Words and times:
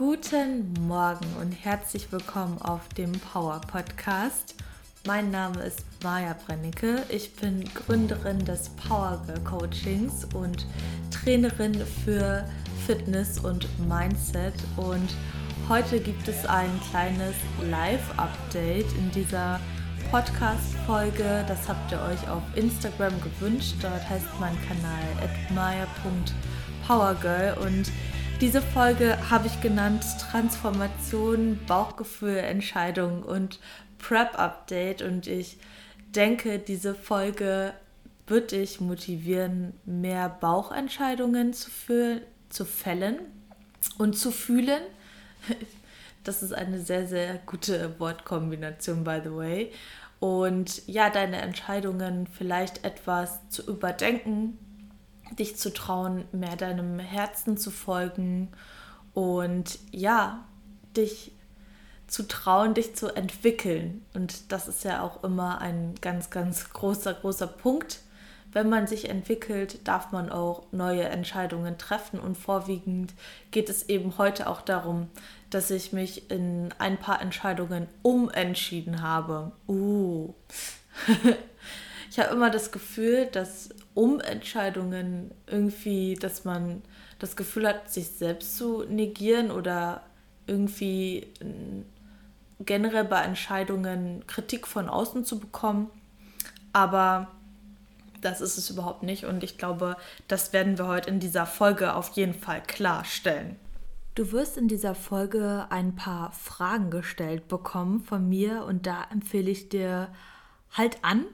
Guten 0.00 0.72
Morgen 0.88 1.26
und 1.42 1.52
herzlich 1.52 2.10
willkommen 2.10 2.56
auf 2.62 2.88
dem 2.96 3.12
Power 3.12 3.60
Podcast. 3.60 4.54
Mein 5.06 5.30
Name 5.30 5.62
ist 5.62 5.84
Maja 6.02 6.34
Brennecke. 6.46 7.02
Ich 7.10 7.36
bin 7.36 7.68
Gründerin 7.74 8.42
des 8.46 8.70
Power 8.70 9.22
Girl 9.26 9.40
Coachings 9.40 10.26
und 10.32 10.66
Trainerin 11.10 11.74
für 12.02 12.48
Fitness 12.86 13.40
und 13.40 13.68
Mindset. 13.86 14.54
Und 14.78 15.14
heute 15.68 16.00
gibt 16.00 16.26
es 16.28 16.46
ein 16.46 16.70
kleines 16.90 17.34
Live-Update 17.68 18.90
in 18.94 19.10
dieser 19.10 19.60
Podcast-Folge. 20.10 21.44
Das 21.46 21.68
habt 21.68 21.92
ihr 21.92 22.00
euch 22.00 22.26
auf 22.26 22.42
Instagram 22.54 23.12
gewünscht. 23.20 23.74
Dort 23.82 24.08
heißt 24.08 24.28
mein 24.40 24.56
Kanal 24.66 25.04
maya.powergirl 25.54 27.58
und 27.58 27.92
diese 28.40 28.62
Folge 28.62 29.18
habe 29.28 29.48
ich 29.48 29.60
genannt 29.60 30.02
Transformation, 30.18 31.58
Bauchgefühl, 31.66 32.38
Entscheidung 32.38 33.22
und 33.22 33.58
Prep-Update. 33.98 35.02
Und 35.02 35.26
ich 35.26 35.58
denke, 36.14 36.58
diese 36.58 36.94
Folge 36.94 37.74
wird 38.26 38.52
dich 38.52 38.80
motivieren, 38.80 39.74
mehr 39.84 40.30
Bauchentscheidungen 40.30 41.52
zu, 41.52 41.70
zu 42.48 42.64
fällen 42.64 43.18
und 43.98 44.16
zu 44.16 44.30
fühlen. 44.30 44.82
Das 46.22 46.42
ist 46.42 46.52
eine 46.52 46.80
sehr, 46.80 47.06
sehr 47.06 47.38
gute 47.46 47.98
Wortkombination, 47.98 49.04
by 49.04 49.20
the 49.24 49.34
way. 49.34 49.72
Und 50.18 50.86
ja, 50.86 51.08
deine 51.08 51.40
Entscheidungen 51.40 52.26
vielleicht 52.26 52.84
etwas 52.84 53.48
zu 53.48 53.62
überdenken, 53.66 54.58
dich 55.38 55.56
zu 55.56 55.72
trauen, 55.72 56.24
mehr 56.32 56.56
deinem 56.56 56.98
Herzen 56.98 57.56
zu 57.56 57.70
folgen 57.70 58.48
und 59.14 59.78
ja, 59.92 60.44
dich 60.96 61.32
zu 62.06 62.26
trauen, 62.26 62.74
dich 62.74 62.94
zu 62.96 63.14
entwickeln. 63.14 64.04
Und 64.14 64.52
das 64.52 64.68
ist 64.68 64.84
ja 64.84 65.02
auch 65.02 65.22
immer 65.22 65.60
ein 65.60 65.94
ganz, 66.00 66.30
ganz 66.30 66.70
großer, 66.70 67.14
großer 67.14 67.46
Punkt. 67.46 68.00
Wenn 68.52 68.68
man 68.68 68.88
sich 68.88 69.08
entwickelt, 69.08 69.86
darf 69.86 70.10
man 70.10 70.28
auch 70.28 70.64
neue 70.72 71.04
Entscheidungen 71.04 71.78
treffen. 71.78 72.18
Und 72.18 72.36
vorwiegend 72.36 73.14
geht 73.52 73.68
es 73.68 73.88
eben 73.88 74.18
heute 74.18 74.48
auch 74.48 74.60
darum, 74.60 75.08
dass 75.50 75.70
ich 75.70 75.92
mich 75.92 76.30
in 76.30 76.74
ein 76.78 76.98
paar 76.98 77.22
Entscheidungen 77.22 77.86
umentschieden 78.02 79.02
habe. 79.02 79.52
Uh. 79.68 80.34
ich 82.10 82.18
habe 82.18 82.34
immer 82.34 82.50
das 82.50 82.72
Gefühl, 82.72 83.26
dass 83.26 83.70
Umentscheidungen 83.94 85.30
irgendwie, 85.46 86.16
dass 86.16 86.44
man 86.44 86.82
das 87.20 87.36
Gefühl 87.36 87.68
hat, 87.68 87.92
sich 87.92 88.08
selbst 88.08 88.56
zu 88.56 88.84
negieren 88.88 89.52
oder 89.52 90.02
irgendwie 90.48 91.28
generell 92.58 93.04
bei 93.04 93.22
Entscheidungen 93.22 94.26
Kritik 94.26 94.66
von 94.66 94.88
außen 94.88 95.24
zu 95.24 95.38
bekommen. 95.38 95.88
Aber 96.72 97.28
das 98.20 98.40
ist 98.40 98.58
es 98.58 98.70
überhaupt 98.70 99.04
nicht 99.04 99.24
und 99.24 99.44
ich 99.44 99.56
glaube, 99.56 99.96
das 100.26 100.52
werden 100.52 100.78
wir 100.78 100.88
heute 100.88 101.10
in 101.10 101.20
dieser 101.20 101.46
Folge 101.46 101.94
auf 101.94 102.10
jeden 102.10 102.34
Fall 102.34 102.60
klarstellen. 102.60 103.54
Du 104.16 104.32
wirst 104.32 104.58
in 104.58 104.66
dieser 104.66 104.96
Folge 104.96 105.66
ein 105.70 105.94
paar 105.94 106.32
Fragen 106.32 106.90
gestellt 106.90 107.46
bekommen 107.46 108.00
von 108.00 108.28
mir 108.28 108.64
und 108.64 108.86
da 108.86 109.06
empfehle 109.12 109.50
ich 109.50 109.68
dir 109.68 110.08
halt 110.72 110.98
an, 111.02 111.24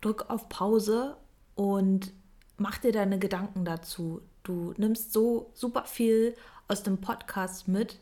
drück 0.00 0.28
auf 0.28 0.48
Pause 0.48 1.16
und 1.54 2.12
mach 2.56 2.78
dir 2.78 2.92
deine 2.92 3.18
Gedanken 3.18 3.64
dazu. 3.64 4.22
Du 4.42 4.74
nimmst 4.76 5.12
so 5.12 5.50
super 5.54 5.84
viel 5.84 6.34
aus 6.68 6.82
dem 6.82 6.98
Podcast 7.00 7.68
mit, 7.68 7.98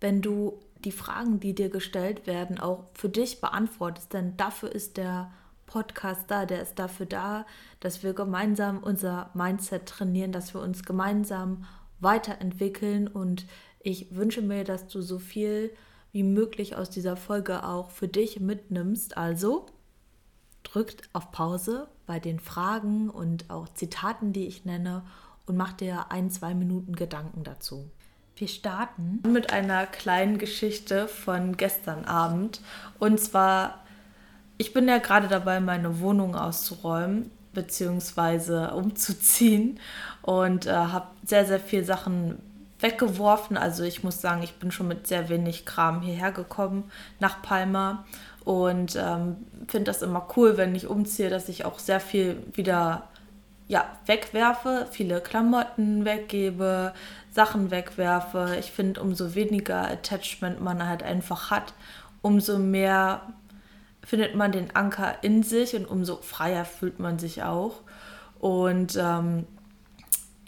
wenn 0.00 0.22
du 0.22 0.58
die 0.84 0.92
Fragen, 0.92 1.40
die 1.40 1.54
dir 1.54 1.68
gestellt 1.68 2.26
werden, 2.26 2.58
auch 2.58 2.84
für 2.94 3.08
dich 3.08 3.40
beantwortest. 3.40 4.12
Denn 4.12 4.36
dafür 4.36 4.72
ist 4.72 4.96
der 4.96 5.32
Podcast 5.66 6.30
da. 6.30 6.46
Der 6.46 6.62
ist 6.62 6.78
dafür 6.78 7.06
da, 7.06 7.46
dass 7.80 8.02
wir 8.02 8.14
gemeinsam 8.14 8.82
unser 8.82 9.30
Mindset 9.34 9.86
trainieren, 9.86 10.32
dass 10.32 10.54
wir 10.54 10.60
uns 10.60 10.84
gemeinsam 10.84 11.64
weiterentwickeln. 12.00 13.08
Und 13.08 13.46
ich 13.80 14.14
wünsche 14.14 14.42
mir, 14.42 14.64
dass 14.64 14.86
du 14.86 15.02
so 15.02 15.18
viel 15.18 15.72
wie 16.12 16.22
möglich 16.22 16.76
aus 16.76 16.88
dieser 16.88 17.16
Folge 17.16 17.64
auch 17.64 17.90
für 17.90 18.08
dich 18.08 18.40
mitnimmst. 18.40 19.16
Also 19.16 19.66
drückt 20.76 21.08
auf 21.14 21.32
Pause 21.32 21.88
bei 22.06 22.20
den 22.20 22.38
Fragen 22.38 23.08
und 23.08 23.48
auch 23.48 23.66
Zitaten, 23.72 24.34
die 24.34 24.46
ich 24.46 24.66
nenne, 24.66 25.02
und 25.46 25.56
macht 25.56 25.80
dir 25.80 26.10
ein, 26.10 26.30
zwei 26.30 26.52
Minuten 26.52 26.94
Gedanken 26.94 27.44
dazu. 27.44 27.88
Wir 28.34 28.48
starten 28.48 29.22
mit 29.26 29.54
einer 29.54 29.86
kleinen 29.86 30.36
Geschichte 30.36 31.08
von 31.08 31.56
gestern 31.56 32.04
Abend. 32.04 32.60
Und 32.98 33.18
zwar, 33.20 33.84
ich 34.58 34.74
bin 34.74 34.86
ja 34.86 34.98
gerade 34.98 35.28
dabei, 35.28 35.60
meine 35.60 36.00
Wohnung 36.00 36.34
auszuräumen 36.36 37.30
bzw. 37.54 38.74
umzuziehen 38.74 39.80
und 40.20 40.66
äh, 40.66 40.72
habe 40.72 41.06
sehr, 41.24 41.46
sehr 41.46 41.60
viele 41.60 41.84
Sachen 41.84 42.38
weggeworfen. 42.80 43.56
Also 43.56 43.82
ich 43.84 44.04
muss 44.04 44.20
sagen, 44.20 44.42
ich 44.42 44.54
bin 44.56 44.70
schon 44.70 44.88
mit 44.88 45.06
sehr 45.06 45.28
wenig 45.28 45.64
Kram 45.64 46.02
hierher 46.02 46.32
gekommen 46.32 46.90
nach 47.20 47.42
Palma 47.42 48.04
und 48.44 48.96
ähm, 48.96 49.36
finde 49.66 49.90
das 49.90 50.02
immer 50.02 50.28
cool, 50.36 50.56
wenn 50.56 50.74
ich 50.74 50.86
umziehe, 50.86 51.30
dass 51.30 51.48
ich 51.48 51.64
auch 51.64 51.78
sehr 51.78 52.00
viel 52.00 52.42
wieder 52.52 53.08
ja, 53.68 53.84
wegwerfe, 54.06 54.86
viele 54.90 55.20
Klamotten 55.20 56.04
weggebe, 56.04 56.92
Sachen 57.32 57.70
wegwerfe. 57.70 58.56
Ich 58.60 58.70
finde, 58.70 59.00
umso 59.02 59.34
weniger 59.34 59.90
Attachment 59.90 60.60
man 60.60 60.86
halt 60.86 61.02
einfach 61.02 61.50
hat, 61.50 61.74
umso 62.22 62.58
mehr 62.58 63.22
findet 64.04 64.36
man 64.36 64.52
den 64.52 64.74
Anker 64.76 65.16
in 65.22 65.42
sich 65.42 65.74
und 65.74 65.84
umso 65.84 66.18
freier 66.18 66.64
fühlt 66.64 67.00
man 67.00 67.18
sich 67.18 67.42
auch. 67.42 67.80
Und 68.38 68.96
ähm, 68.96 69.46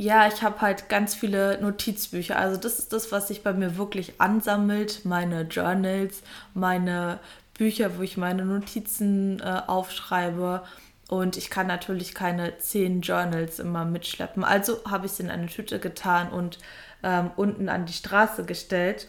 ja, 0.00 0.28
ich 0.28 0.42
habe 0.42 0.60
halt 0.60 0.88
ganz 0.88 1.16
viele 1.16 1.60
Notizbücher. 1.60 2.38
Also 2.38 2.56
das 2.56 2.78
ist 2.78 2.92
das, 2.92 3.10
was 3.10 3.28
sich 3.28 3.42
bei 3.42 3.52
mir 3.52 3.76
wirklich 3.76 4.20
ansammelt. 4.20 5.04
Meine 5.04 5.42
Journals, 5.42 6.22
meine 6.54 7.18
Bücher, 7.54 7.98
wo 7.98 8.02
ich 8.02 8.16
meine 8.16 8.44
Notizen 8.44 9.40
äh, 9.40 9.62
aufschreibe. 9.66 10.62
Und 11.08 11.36
ich 11.36 11.50
kann 11.50 11.66
natürlich 11.66 12.14
keine 12.14 12.58
zehn 12.58 13.00
Journals 13.00 13.58
immer 13.58 13.84
mitschleppen. 13.84 14.44
Also 14.44 14.78
habe 14.88 15.06
ich 15.06 15.12
sie 15.12 15.24
in 15.24 15.30
eine 15.30 15.46
Tüte 15.46 15.80
getan 15.80 16.30
und 16.30 16.58
ähm, 17.02 17.32
unten 17.34 17.68
an 17.68 17.84
die 17.86 17.92
Straße 17.92 18.44
gestellt. 18.44 19.08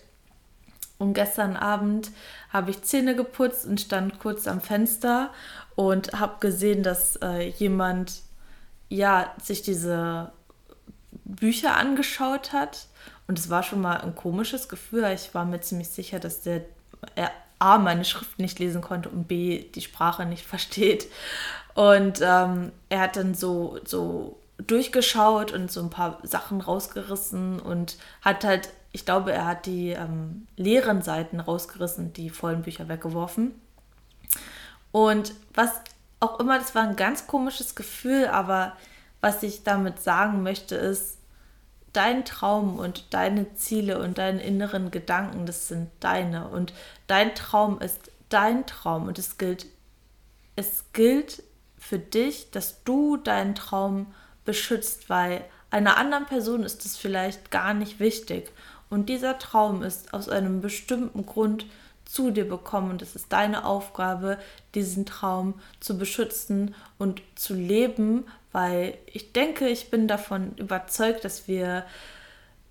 Und 0.98 1.14
gestern 1.14 1.56
Abend 1.56 2.10
habe 2.52 2.72
ich 2.72 2.82
Zähne 2.82 3.16
geputzt 3.16 3.68
und 3.68 3.80
stand 3.80 4.20
kurz 4.20 4.48
am 4.48 4.60
Fenster 4.60 5.30
und 5.76 6.20
habe 6.20 6.38
gesehen, 6.40 6.82
dass 6.82 7.16
äh, 7.18 7.48
jemand 7.50 8.24
ja 8.90 9.32
sich 9.40 9.62
diese 9.62 10.32
Bücher 11.36 11.76
angeschaut 11.76 12.54
hat. 12.54 12.88
Und 13.28 13.38
es 13.38 13.50
war 13.50 13.64
schon 13.64 13.82
mal 13.82 14.02
ein 14.02 14.16
komisches 14.16 14.70
Gefühl. 14.70 15.06
Ich 15.14 15.34
war 15.34 15.46
mir 15.46 15.62
ziemlich 15.62 15.90
sicher, 15.90 16.20
dass 16.20 16.42
der 16.42 16.62
er 17.16 17.32
A, 17.60 17.78
meine 17.78 18.06
Schrift 18.06 18.40
nicht 18.40 18.60
lesen 18.60 18.82
konnte 18.82 19.10
und 19.10 19.28
B, 19.28 19.66
die 19.76 19.82
Sprache 19.82 20.26
nicht 20.26 20.46
versteht. 20.48 21.08
Und 21.76 22.22
ähm, 22.22 22.72
er 22.90 23.02
hat 23.02 23.16
dann 23.16 23.34
so, 23.36 23.80
so 23.86 24.40
durchgeschaut 24.58 25.52
und 25.52 25.72
so 25.72 25.82
ein 25.82 25.90
paar 25.90 26.20
Sachen 26.24 26.62
rausgerissen 26.62 27.60
und 27.60 27.98
hat 28.22 28.44
halt, 28.44 28.70
ich 28.92 29.06
glaube, 29.06 29.32
er 29.32 29.46
hat 29.46 29.66
die 29.66 29.92
ähm, 29.92 30.48
leeren 30.58 31.02
Seiten 31.02 31.40
rausgerissen, 31.40 32.12
die 32.14 32.30
vollen 32.30 32.64
Bücher 32.64 32.90
weggeworfen. 32.90 33.54
Und 34.92 35.34
was 35.54 35.72
auch 36.20 36.40
immer, 36.40 36.58
das 36.60 36.76
war 36.76 36.84
ein 36.84 36.96
ganz 36.96 37.28
komisches 37.28 37.76
Gefühl, 37.76 38.28
aber 38.28 38.74
was 39.22 39.44
ich 39.44 39.64
damit 39.64 40.02
sagen 40.02 40.44
möchte, 40.44 40.76
ist, 40.76 41.19
dein 41.94 42.26
Traum 42.26 42.78
und 42.78 43.14
deine 43.14 43.54
Ziele 43.56 44.00
und 44.00 44.18
deine 44.18 44.44
inneren 44.44 44.92
Gedanken, 44.92 45.46
das 45.46 45.68
sind 45.68 45.90
deine. 46.00 46.48
Und 46.48 46.74
dein 47.08 47.36
Traum 47.36 47.80
ist 47.80 48.12
dein 48.30 48.66
Traum. 48.66 49.08
Und 49.08 49.18
es 49.18 49.38
gilt, 49.38 49.66
es 50.56 50.86
gilt 50.94 51.44
für 51.78 52.00
dich, 52.00 52.52
dass 52.52 52.84
du 52.84 53.18
deinen 53.18 53.56
Traum 53.56 54.08
beschützt, 54.46 55.10
weil 55.10 55.44
einer 55.72 55.98
anderen 55.98 56.26
Person 56.26 56.64
ist 56.64 56.86
es 56.86 56.98
vielleicht 56.98 57.52
gar 57.52 57.74
nicht 57.74 58.00
wichtig. 58.00 58.52
Und 58.90 59.10
dieser 59.10 59.38
Traum 59.38 59.84
ist 59.84 60.14
aus 60.14 60.30
einem 60.30 60.62
bestimmten 60.62 61.26
Grund 61.26 61.66
zu 62.06 62.32
dir 62.32 62.48
bekommen. 62.48 62.90
Und 62.90 63.02
es 63.02 63.16
ist 63.16 63.32
deine 63.32 63.66
Aufgabe, 63.66 64.40
diesen 64.74 65.06
Traum 65.06 65.54
zu 65.80 65.98
beschützen 65.98 66.74
und 66.98 67.22
zu 67.36 67.54
leben, 67.54 68.26
weil 68.52 68.98
ich 69.06 69.32
denke, 69.34 69.68
ich 69.68 69.90
bin 69.90 70.08
davon 70.08 70.56
überzeugt, 70.58 71.26
dass 71.26 71.48
wir 71.48 71.86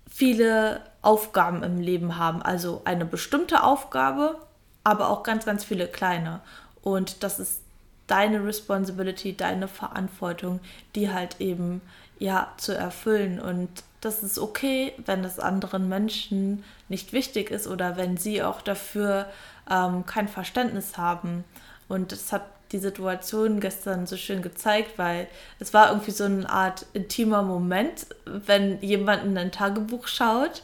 viele 0.09 0.81
Aufgaben 1.01 1.63
im 1.63 1.79
Leben 1.79 2.17
haben. 2.17 2.41
Also 2.41 2.81
eine 2.85 3.05
bestimmte 3.05 3.63
Aufgabe, 3.63 4.37
aber 4.83 5.09
auch 5.09 5.23
ganz, 5.23 5.45
ganz 5.45 5.63
viele 5.63 5.87
kleine. 5.87 6.41
Und 6.81 7.23
das 7.23 7.39
ist 7.39 7.61
deine 8.07 8.43
Responsibility, 8.43 9.35
deine 9.37 9.67
Verantwortung, 9.67 10.59
die 10.95 11.11
halt 11.11 11.39
eben 11.39 11.81
ja 12.17 12.51
zu 12.57 12.75
erfüllen 12.75 13.39
und 13.39 13.69
das 14.01 14.23
ist 14.23 14.39
okay, 14.39 14.93
wenn 15.05 15.23
es 15.23 15.39
anderen 15.39 15.89
Menschen 15.89 16.63
nicht 16.87 17.11
wichtig 17.11 17.51
ist 17.51 17.67
oder 17.67 17.97
wenn 17.97 18.17
sie 18.17 18.41
auch 18.43 18.61
dafür 18.61 19.27
ähm, 19.69 20.05
kein 20.05 20.27
Verständnis 20.27 20.97
haben. 20.97 21.43
Und 21.87 22.11
das 22.11 22.31
hat 22.31 22.43
die 22.71 22.79
Situation 22.79 23.59
gestern 23.59 24.05
so 24.05 24.15
schön 24.15 24.41
gezeigt, 24.41 24.97
weil 24.97 25.27
es 25.59 25.73
war 25.73 25.89
irgendwie 25.89 26.11
so 26.11 26.23
eine 26.23 26.49
Art 26.49 26.85
intimer 26.93 27.41
Moment, 27.41 28.07
wenn 28.25 28.81
jemand 28.81 29.23
in 29.25 29.37
ein 29.37 29.51
Tagebuch 29.51 30.07
schaut 30.07 30.63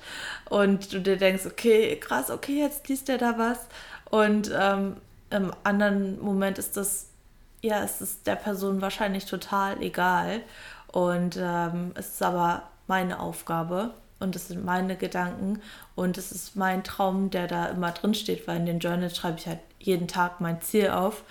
und 0.50 0.94
du 0.94 1.02
dir 1.02 1.18
denkst, 1.18 1.46
okay, 1.46 1.98
krass, 2.00 2.30
okay, 2.30 2.60
jetzt 2.60 2.88
liest 2.88 3.10
er 3.10 3.18
da 3.18 3.38
was. 3.38 3.60
Und 4.10 4.52
ähm, 4.58 4.98
im 5.32 5.52
anderen 5.64 6.22
Moment 6.22 6.60
ist 6.60 6.78
das, 6.78 7.08
ja, 7.62 7.84
es 7.84 8.02
ist 8.02 8.28
der 8.28 8.36
Person 8.36 8.82
wahrscheinlich 8.82 9.26
total 9.26 9.82
egal. 9.82 10.42
Und 10.92 11.38
ähm, 11.42 11.92
es 11.96 12.10
ist 12.10 12.24
aber 12.24 12.64
meine 12.88 13.20
Aufgabe 13.20 13.92
und 14.20 14.36
es 14.36 14.48
sind 14.48 14.64
meine 14.64 14.96
Gedanken 14.96 15.62
und 15.96 16.18
es 16.18 16.32
ist 16.32 16.56
mein 16.56 16.84
Traum, 16.84 17.30
der 17.30 17.48
da 17.48 17.66
immer 17.68 17.92
drin 17.92 18.14
steht, 18.14 18.48
weil 18.48 18.58
in 18.58 18.66
den 18.66 18.80
Journals 18.80 19.18
schreibe 19.18 19.40
ich 19.40 19.48
halt 19.48 19.60
jeden 19.80 20.08
Tag 20.08 20.40
mein 20.40 20.62
Ziel 20.62 20.90
auf. 20.90 21.24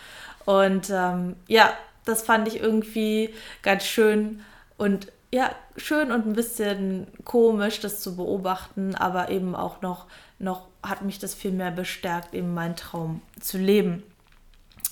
Und 0.44 0.90
ähm, 0.90 1.36
ja, 1.48 1.72
das 2.04 2.22
fand 2.22 2.48
ich 2.48 2.60
irgendwie 2.60 3.30
ganz 3.62 3.84
schön 3.84 4.42
und 4.76 5.08
ja, 5.32 5.50
schön 5.76 6.12
und 6.12 6.26
ein 6.26 6.34
bisschen 6.34 7.08
komisch, 7.24 7.80
das 7.80 8.00
zu 8.00 8.16
beobachten, 8.16 8.94
aber 8.94 9.30
eben 9.30 9.56
auch 9.56 9.82
noch, 9.82 10.06
noch 10.38 10.68
hat 10.82 11.02
mich 11.02 11.18
das 11.18 11.34
viel 11.34 11.50
mehr 11.50 11.72
bestärkt, 11.72 12.34
eben 12.34 12.54
meinen 12.54 12.76
Traum 12.76 13.20
zu 13.40 13.58
leben 13.58 14.04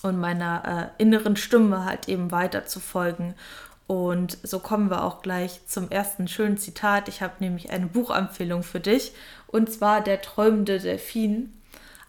und 0.03 0.19
meiner 0.19 0.91
äh, 0.99 1.03
inneren 1.03 1.37
Stimme 1.37 1.85
halt 1.85 2.09
eben 2.09 2.33
weiter 2.33 2.67
zu 2.67 2.81
folgen. 2.81 3.35
Und 3.87 4.39
so 4.43 4.59
kommen 4.59 4.91
wir 4.91 5.05
auch 5.05 5.23
gleich 5.23 5.67
zum 5.67 5.91
ersten 5.91 6.27
schönen 6.27 6.57
Zitat. 6.57 7.09
Ich 7.09 7.23
habe 7.23 7.35
nämlich 7.41 7.71
eine 7.71 7.87
Buchempfehlung 7.87 8.63
für 8.63 8.81
dich 8.81 9.13
und 9.47 9.71
zwar 9.71 10.01
Der 10.01 10.23
träumende 10.23 10.81
Delfin 10.81 11.53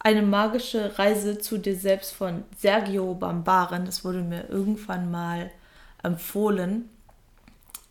eine 0.04 0.22
magische 0.22 1.00
Reise 1.00 1.40
zu 1.40 1.58
dir 1.58 1.78
selbst 1.78 2.14
von 2.14 2.44
Sergio 2.58 3.14
Bambaren. 3.16 3.86
Das 3.86 4.04
wurde 4.04 4.22
mir 4.22 4.50
irgendwann 4.50 5.10
mal 5.10 5.50
empfohlen. 6.04 6.90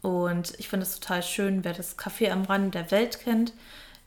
Und 0.03 0.59
ich 0.59 0.69
finde 0.69 0.85
es 0.85 0.99
total 0.99 1.23
schön, 1.23 1.65
wer 1.65 1.73
das 1.73 1.99
Café 1.99 2.31
am 2.31 2.45
Rand 2.45 2.75
der 2.75 2.91
Welt 2.91 3.21
kennt. 3.21 3.55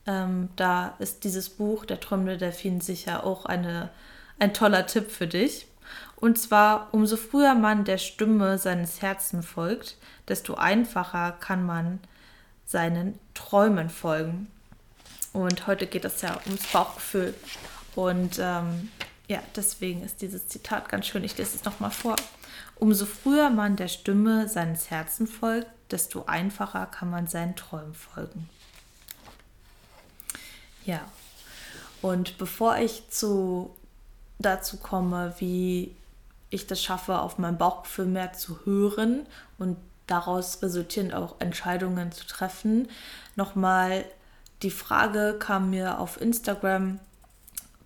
Ähm, 0.06 0.50
da 0.54 0.94
ist 1.00 1.24
dieses 1.24 1.48
Buch, 1.48 1.84
Der 1.84 1.98
träumende 1.98 2.38
Delfin, 2.38 2.80
sicher 2.80 3.24
auch 3.24 3.44
eine, 3.44 3.90
ein 4.38 4.54
toller 4.54 4.86
Tipp 4.86 5.10
für 5.10 5.26
dich. 5.26 5.66
Und 6.14 6.38
zwar, 6.38 6.88
umso 6.92 7.16
früher 7.16 7.54
man 7.54 7.84
der 7.84 7.98
Stimme 7.98 8.58
seines 8.58 9.02
Herzens 9.02 9.46
folgt, 9.46 9.96
desto 10.28 10.54
einfacher 10.54 11.32
kann 11.32 11.66
man 11.66 11.98
seinen 12.66 13.18
Träumen 13.34 13.90
folgen. 13.90 14.46
Und 15.32 15.66
heute 15.66 15.86
geht 15.86 16.04
es 16.04 16.22
ja 16.22 16.38
ums 16.46 16.66
Bauchgefühl. 16.68 17.34
Und 17.96 18.38
ähm, 18.38 18.90
ja, 19.26 19.42
deswegen 19.56 20.04
ist 20.04 20.22
dieses 20.22 20.46
Zitat 20.46 20.88
ganz 20.88 21.06
schön. 21.06 21.24
Ich 21.24 21.36
lese 21.36 21.56
es 21.56 21.64
nochmal 21.64 21.90
vor. 21.90 22.14
Umso 22.76 23.06
früher 23.06 23.50
man 23.50 23.74
der 23.74 23.88
Stimme 23.88 24.48
seines 24.48 24.90
Herzens 24.90 25.30
folgt, 25.30 25.68
desto 25.90 26.26
einfacher 26.26 26.86
kann 26.86 27.10
man 27.10 27.26
seinen 27.26 27.56
Träumen 27.56 27.94
folgen. 27.94 28.48
Ja, 30.84 31.00
und 32.02 32.38
bevor 32.38 32.76
ich 32.76 33.08
zu, 33.08 33.74
dazu 34.38 34.76
komme, 34.76 35.34
wie 35.38 35.96
ich 36.50 36.66
das 36.66 36.82
schaffe, 36.82 37.18
auf 37.18 37.38
mein 37.38 37.58
Bauchgefühl 37.58 38.06
mehr 38.06 38.34
zu 38.34 38.64
hören 38.64 39.26
und 39.58 39.76
daraus 40.06 40.62
resultierend 40.62 41.14
auch 41.14 41.40
Entscheidungen 41.40 42.12
zu 42.12 42.26
treffen, 42.26 42.88
nochmal 43.34 44.04
die 44.62 44.70
Frage 44.70 45.36
kam 45.38 45.70
mir 45.70 45.98
auf 45.98 46.20
Instagram, 46.20 47.00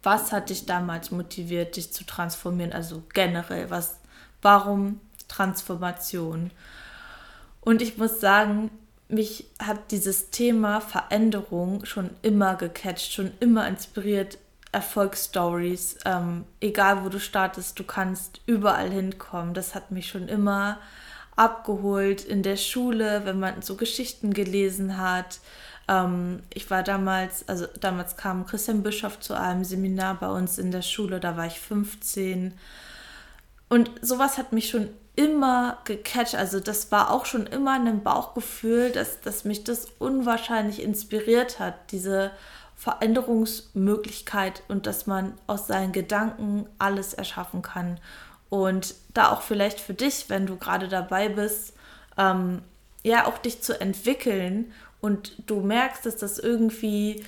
was 0.03 0.33
hat 0.33 0.51
dich 0.51 0.67
damals 0.67 1.11
motiviert, 1.11 1.77
dich 1.77 1.93
zu 1.93 2.05
transformieren? 2.05 2.73
Also 2.73 3.03
generell, 3.13 3.71
was, 3.71 3.99
warum 4.43 5.01
Transformation? 5.29 6.51
Und 7.61 7.83
ich 7.83 7.99
muss 7.99 8.21
sagen, 8.21 8.71
mich 9.09 9.47
hat 9.59 9.91
dieses 9.91 10.31
Thema 10.31 10.81
Veränderung 10.81 11.85
schon 11.85 12.11
immer 12.23 12.55
gecatcht, 12.55 13.13
schon 13.13 13.33
immer 13.41 13.67
inspiriert. 13.69 14.39
Erfolgsstories, 14.73 15.97
ähm, 16.05 16.45
egal 16.61 17.05
wo 17.05 17.09
du 17.09 17.19
startest, 17.19 17.77
du 17.81 17.85
kannst 17.85 18.41
überall 18.47 18.89
hinkommen. 18.89 19.53
Das 19.53 19.75
hat 19.75 19.91
mich 19.91 20.09
schon 20.09 20.29
immer 20.29 20.79
abgeholt 21.35 22.25
in 22.25 22.45
der 22.45 22.57
Schule, 22.57 23.23
wenn 23.25 23.41
man 23.41 23.63
so 23.63 23.75
Geschichten 23.75 24.33
gelesen 24.33 24.97
hat, 24.97 25.41
ähm, 25.91 26.43
ich 26.55 26.71
war 26.71 26.85
damals, 26.85 27.47
also 27.49 27.67
damals 27.81 28.17
kam 28.17 28.47
Christian 28.47 28.83
Bischof 28.83 29.19
zu 29.19 29.35
einem 29.35 29.65
Seminar 29.65 30.15
bei 30.15 30.29
uns 30.29 30.57
in 30.57 30.71
der 30.71 30.83
Schule, 30.83 31.19
da 31.19 31.37
war 31.37 31.47
ich 31.47 31.59
15. 31.59 32.55
Und 33.69 33.91
sowas 34.01 34.39
hat 34.39 34.53
mich 34.53 34.71
schon 34.71 34.89
immer 35.17 35.79
gecatcht. 35.85 36.37
Also 36.37 36.61
das 36.61 36.93
war 36.93 37.11
auch 37.11 37.27
schon 37.27 37.47
immer 37.47 37.73
ein 37.73 38.03
Bauchgefühl, 38.05 38.91
dass, 38.91 39.21
dass 39.21 39.45
mich 39.45 39.65
das 39.65 39.89
unwahrscheinlich 39.99 40.81
inspiriert 40.81 41.59
hat, 41.59 41.75
diese 41.91 42.31
Veränderungsmöglichkeit 42.77 44.63
und 44.69 44.87
dass 44.87 45.07
man 45.07 45.35
aus 45.49 45.67
seinen 45.67 45.93
Gedanken 45.93 46.67
alles 46.79 47.15
erschaffen 47.15 47.63
kann. 47.63 47.99
Und 48.49 48.95
da 49.13 49.31
auch 49.31 49.43
vielleicht 49.43 49.81
für 49.81 49.95
dich, 49.95 50.27
wenn 50.29 50.47
du 50.47 50.57
gerade 50.57 50.89
dabei 50.89 51.29
bist, 51.29 51.75
ähm, 52.17 52.63
ja, 53.03 53.27
auch 53.27 53.39
dich 53.39 53.63
zu 53.63 53.81
entwickeln 53.81 54.73
und 55.01 55.33
du 55.47 55.61
merkst, 55.61 56.05
dass 56.07 56.17
das 56.17 56.39
irgendwie 56.39 57.25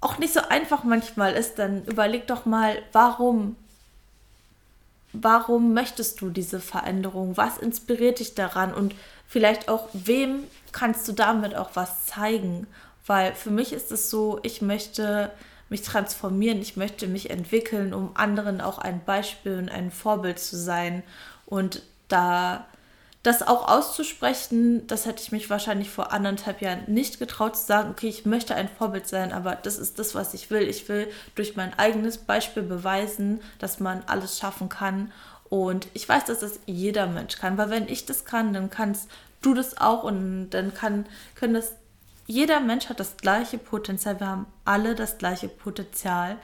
auch 0.00 0.18
nicht 0.18 0.32
so 0.32 0.40
einfach 0.48 0.84
manchmal 0.84 1.34
ist, 1.34 1.58
dann 1.58 1.84
überleg 1.84 2.26
doch 2.26 2.44
mal, 2.44 2.76
warum 2.92 3.56
warum 5.12 5.74
möchtest 5.74 6.20
du 6.20 6.30
diese 6.30 6.60
Veränderung? 6.60 7.36
Was 7.36 7.58
inspiriert 7.58 8.18
dich 8.18 8.34
daran? 8.34 8.72
Und 8.72 8.94
vielleicht 9.26 9.68
auch, 9.68 9.88
wem 9.92 10.44
kannst 10.72 11.06
du 11.06 11.12
damit 11.12 11.54
auch 11.54 11.70
was 11.74 12.06
zeigen? 12.06 12.66
Weil 13.06 13.34
für 13.34 13.50
mich 13.50 13.72
ist 13.72 13.92
es 13.92 14.10
so, 14.10 14.40
ich 14.42 14.62
möchte 14.62 15.30
mich 15.68 15.82
transformieren, 15.82 16.60
ich 16.60 16.76
möchte 16.76 17.06
mich 17.06 17.30
entwickeln, 17.30 17.94
um 17.94 18.10
anderen 18.14 18.60
auch 18.60 18.78
ein 18.78 19.04
Beispiel 19.04 19.58
und 19.58 19.70
ein 19.70 19.90
Vorbild 19.90 20.38
zu 20.38 20.56
sein. 20.56 21.02
Und 21.46 21.82
da 22.08 22.66
das 23.22 23.42
auch 23.42 23.68
auszusprechen, 23.68 24.86
das 24.88 25.06
hätte 25.06 25.22
ich 25.22 25.30
mich 25.30 25.48
wahrscheinlich 25.48 25.90
vor 25.90 26.12
anderthalb 26.12 26.60
Jahren 26.60 26.82
nicht 26.88 27.20
getraut 27.20 27.56
zu 27.56 27.64
sagen, 27.64 27.90
okay, 27.90 28.08
ich 28.08 28.26
möchte 28.26 28.56
ein 28.56 28.68
Vorbild 28.68 29.06
sein, 29.06 29.32
aber 29.32 29.54
das 29.54 29.78
ist 29.78 30.00
das, 30.00 30.16
was 30.16 30.34
ich 30.34 30.50
will. 30.50 30.62
Ich 30.62 30.88
will 30.88 31.08
durch 31.36 31.54
mein 31.54 31.78
eigenes 31.78 32.18
Beispiel 32.18 32.64
beweisen, 32.64 33.40
dass 33.60 33.78
man 33.78 34.02
alles 34.06 34.38
schaffen 34.38 34.68
kann. 34.68 35.12
Und 35.48 35.86
ich 35.94 36.08
weiß, 36.08 36.24
dass 36.24 36.40
das 36.40 36.58
jeder 36.66 37.06
Mensch 37.06 37.36
kann, 37.36 37.58
weil 37.58 37.70
wenn 37.70 37.86
ich 37.86 38.06
das 38.06 38.24
kann, 38.24 38.52
dann 38.54 38.70
kannst 38.70 39.08
du 39.40 39.54
das 39.54 39.78
auch 39.78 40.02
und 40.02 40.50
dann 40.50 40.74
kann, 40.74 41.06
können 41.36 41.54
das, 41.54 41.74
jeder 42.26 42.58
Mensch 42.60 42.88
hat 42.88 42.98
das 42.98 43.16
gleiche 43.18 43.58
Potenzial. 43.58 44.18
Wir 44.18 44.26
haben 44.26 44.46
alle 44.64 44.96
das 44.96 45.18
gleiche 45.18 45.48
Potenzial 45.48 46.38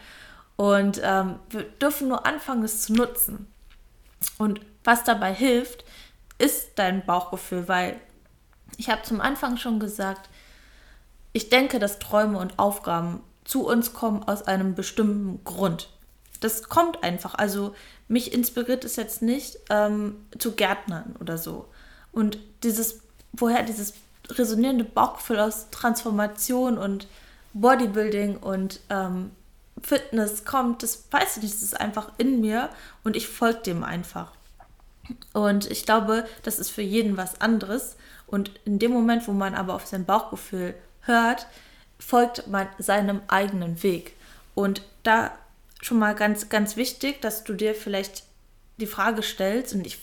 und 0.55 1.01
ähm, 1.03 1.37
wir 1.51 1.63
dürfen 1.63 2.09
nur 2.09 2.25
anfangen, 2.27 2.63
es 2.65 2.83
zu 2.83 2.93
nutzen. 2.93 3.47
Und 4.37 4.61
was 4.85 5.05
dabei 5.05 5.33
hilft, 5.33 5.85
ist 6.39 6.73
dein 6.77 7.05
Bauchgefühl, 7.05 7.69
weil 7.69 8.01
ich 8.77 8.91
habe 8.91 9.03
zum 9.03 9.21
Anfang 9.21 9.57
schon 9.57 9.81
gesagt, 9.81 10.29
ich 11.33 11.51
denke, 11.51 11.79
dass 11.79 11.99
Träume 11.99 12.39
und 12.39 12.59
Aufgaben 12.59 13.21
zu 13.45 13.67
uns 13.67 13.93
kommen 13.93 14.23
aus 14.23 14.43
einem 14.43 14.75
bestimmten 14.75 15.43
Grund. 15.45 15.89
Das 16.41 16.69
kommt 16.69 17.03
einfach. 17.03 17.35
Also 17.35 17.75
mich 18.07 18.33
inspiriert 18.33 18.85
es 18.85 18.97
jetzt 18.97 19.23
nicht 19.23 19.59
ähm, 19.71 20.17
zu 20.39 20.53
Gärtnern 20.53 21.17
oder 21.21 21.39
so. 21.39 21.67
Und 22.13 22.39
dieses, 22.63 23.01
woher 23.33 23.63
dieses 23.63 23.95
resonierende 24.31 24.85
Bauchgefühl 24.85 25.41
aus 25.41 25.71
Transformation 25.71 26.79
und 26.79 27.07
Bodybuilding 27.55 28.37
und 28.37 28.81
ähm, 28.91 29.31
Fitness 29.83 30.45
kommt, 30.45 30.83
das 30.83 31.05
weiß 31.11 31.39
ich 31.39 31.43
nicht, 31.45 31.55
das 31.55 31.63
ist 31.63 31.81
einfach 31.81 32.13
in 32.19 32.41
mir 32.41 32.71
und 33.05 33.17
ich 33.17 33.29
folge 33.29 33.61
dem 33.61 33.85
einfach. 33.85 34.33
Und 35.33 35.71
ich 35.71 35.85
glaube, 35.85 36.27
das 36.43 36.59
ist 36.59 36.71
für 36.71 36.83
jeden 36.83 37.17
was 37.17 37.41
anderes. 37.41 37.97
Und 38.27 38.51
in 38.65 38.79
dem 38.79 38.93
Moment, 38.93 39.27
wo 39.29 39.33
man 39.33 39.55
aber 39.55 39.75
auf 39.75 39.87
sein 39.87 40.05
Bauchgefühl 40.05 40.75
hört, 41.03 41.47
folgt 41.99 42.47
man 42.49 42.69
seinem 42.79 43.21
eigenen 43.29 43.83
Weg. 43.83 44.15
Und 44.55 44.83
da 45.03 45.33
schon 45.81 45.99
mal 45.99 46.15
ganz, 46.15 46.49
ganz 46.49 46.77
wichtig, 46.77 47.21
dass 47.21 47.45
du 47.45 47.55
dir 47.55 47.75
vielleicht 47.75 48.25
die 48.79 48.87
Frage 48.87 49.23
stellst, 49.23 49.75
und 49.75 49.87
ich 49.87 49.99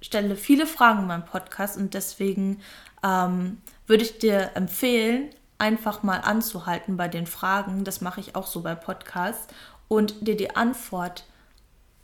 stelle 0.00 0.36
viele 0.36 0.66
Fragen 0.66 1.00
in 1.00 1.06
meinem 1.06 1.24
Podcast 1.24 1.76
und 1.76 1.94
deswegen 1.94 2.60
ähm, 3.02 3.58
würde 3.86 4.04
ich 4.04 4.18
dir 4.18 4.52
empfehlen, 4.54 5.30
einfach 5.58 6.02
mal 6.02 6.18
anzuhalten 6.18 6.96
bei 6.96 7.08
den 7.08 7.26
Fragen. 7.26 7.84
Das 7.84 8.00
mache 8.00 8.20
ich 8.20 8.36
auch 8.36 8.46
so 8.46 8.62
bei 8.62 8.74
Podcasts 8.74 9.48
und 9.88 10.26
dir 10.26 10.36
die 10.36 10.54
Antwort 10.54 11.24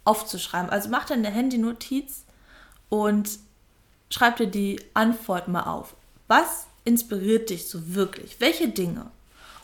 aufzuschreiben. 0.04 0.70
Also 0.70 0.88
mach 0.88 1.06
deine 1.06 1.30
Handy-Notiz 1.30 2.23
und 3.02 3.40
schreib 4.08 4.36
dir 4.36 4.46
die 4.46 4.80
Antwort 4.94 5.48
mal 5.48 5.64
auf. 5.64 5.96
Was 6.28 6.66
inspiriert 6.84 7.50
dich 7.50 7.68
so 7.68 7.94
wirklich? 7.94 8.36
Welche 8.38 8.68
Dinge? 8.68 9.10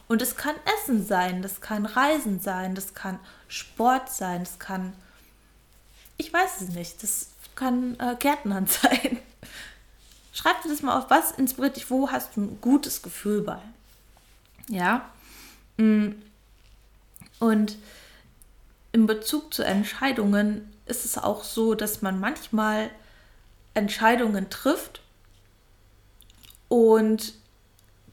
Und 0.09 0.21
es 0.21 0.37
kann 0.37 0.57
Essen 0.65 1.07
sein, 1.07 1.41
das 1.41 1.61
kann 1.61 1.87
Reisen 1.87 2.41
sein, 2.41 2.75
das 2.75 2.95
kann 2.95 3.21
Sport 3.47 4.11
sein, 4.11 4.41
das 4.41 4.59
kann, 4.59 4.93
ich 6.17 6.33
weiß 6.33 6.63
es 6.63 6.69
nicht, 6.71 7.01
das 7.05 7.29
kann 7.55 7.97
äh, 8.01 8.17
Gärtnern 8.19 8.67
sein. 8.83 9.19
Schreib 10.33 10.63
dir 10.63 10.71
das 10.71 10.83
mal 10.83 10.99
auf, 10.99 11.09
was 11.11 11.31
inspiriert 11.31 11.77
dich, 11.77 11.89
wo 11.89 12.11
hast 12.11 12.37
du 12.37 12.41
ein 12.41 12.61
gutes 12.61 13.03
Gefühl 13.03 13.43
bei? 13.43 13.61
Ja. 14.69 15.09
Mm. 15.77 16.11
Und 17.39 17.79
in 18.93 19.07
Bezug 19.07 19.55
zu 19.55 19.63
Entscheidungen 19.63 20.73
ist 20.87 21.05
es 21.05 21.17
auch 21.17 21.45
so, 21.45 21.75
dass 21.75 22.03
man 22.03 22.19
manchmal 22.19 22.91
Entscheidungen 23.81 24.51
trifft 24.51 25.01
und 26.69 27.33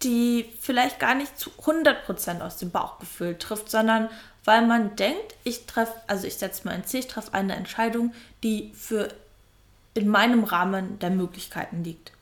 die 0.01 0.53
vielleicht 0.61 0.99
gar 0.99 1.13
nicht 1.13 1.37
zu 1.37 1.49
100% 1.51 2.41
aus 2.41 2.57
dem 2.57 2.71
Bauchgefühl 2.71 3.37
trifft, 3.37 3.69
sondern 3.69 4.09
weil 4.45 4.65
man 4.65 4.95
denkt, 4.95 5.35
ich 5.43 5.65
treffe, 5.65 5.93
also 6.07 6.25
ich 6.25 6.35
setze 6.35 6.65
mal 6.65 6.73
ein 6.73 6.85
Ziel, 6.85 7.01
ich 7.01 7.07
treffe 7.07 7.33
eine 7.33 7.55
Entscheidung, 7.55 8.13
die 8.43 8.71
für 8.73 9.09
in 9.93 10.07
meinem 10.07 10.45
Rahmen 10.45 10.99
der 10.99 11.09
Möglichkeiten 11.09 11.83
liegt. 11.83 12.13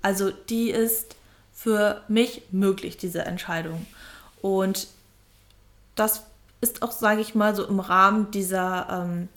Also 0.00 0.30
die 0.30 0.70
ist 0.70 1.16
für 1.52 2.04
mich 2.06 2.42
möglich, 2.52 2.96
diese 2.96 3.24
Entscheidung. 3.24 3.86
Und 4.40 4.86
das 5.96 6.22
ist 6.60 6.82
auch, 6.82 6.92
sage 6.92 7.20
ich 7.22 7.34
mal, 7.34 7.56
so 7.56 7.66
im 7.66 7.80
Rahmen 7.80 8.30
dieser, 8.30 9.04
ähm, 9.04 9.28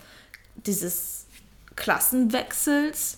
dieses 0.55 1.25
Klassenwechsels, 1.75 3.17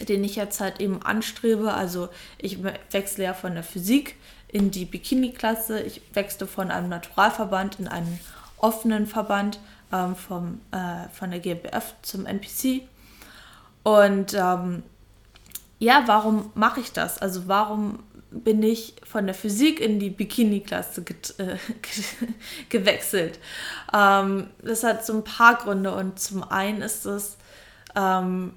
den 0.00 0.24
ich 0.24 0.36
jetzt 0.36 0.60
halt 0.60 0.80
eben 0.80 1.02
anstrebe. 1.02 1.72
Also 1.72 2.08
ich 2.38 2.58
wechsle 2.90 3.24
ja 3.24 3.34
von 3.34 3.54
der 3.54 3.62
Physik 3.62 4.16
in 4.48 4.70
die 4.70 4.84
Bikini-Klasse. 4.84 5.80
Ich 5.80 6.00
wechsle 6.14 6.46
von 6.46 6.70
einem 6.70 6.88
Naturalverband 6.88 7.80
in 7.80 7.88
einen 7.88 8.20
offenen 8.58 9.06
Verband 9.06 9.58
ähm, 9.92 10.16
vom, 10.16 10.60
äh, 10.72 11.08
von 11.12 11.30
der 11.30 11.40
GmbF 11.40 11.94
zum 12.02 12.26
NPC. 12.26 12.82
Und 13.82 14.34
ähm, 14.34 14.82
ja, 15.78 16.02
warum 16.06 16.50
mache 16.54 16.80
ich 16.80 16.92
das? 16.92 17.18
Also 17.18 17.48
warum 17.48 18.00
bin 18.30 18.62
ich 18.62 18.94
von 19.04 19.26
der 19.26 19.34
Physik 19.34 19.80
in 19.80 19.98
die 19.98 20.10
Bikini-Klasse 20.10 21.04
äh, 21.38 21.56
gewechselt. 22.68 23.38
Ähm, 23.94 24.48
das 24.62 24.82
hat 24.82 25.06
so 25.06 25.14
ein 25.14 25.24
paar 25.24 25.56
Gründe 25.56 25.94
und 25.94 26.18
zum 26.18 26.42
einen 26.42 26.82
ist 26.82 27.06
es 27.06 27.36
ähm, 27.94 28.52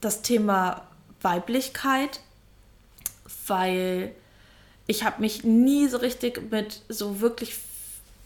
das 0.00 0.22
Thema 0.22 0.86
Weiblichkeit, 1.22 2.20
weil 3.46 4.12
ich 4.86 5.04
habe 5.04 5.20
mich 5.20 5.44
nie 5.44 5.88
so 5.88 5.98
richtig 5.98 6.50
mit 6.50 6.82
so 6.88 7.20
wirklich 7.20 7.56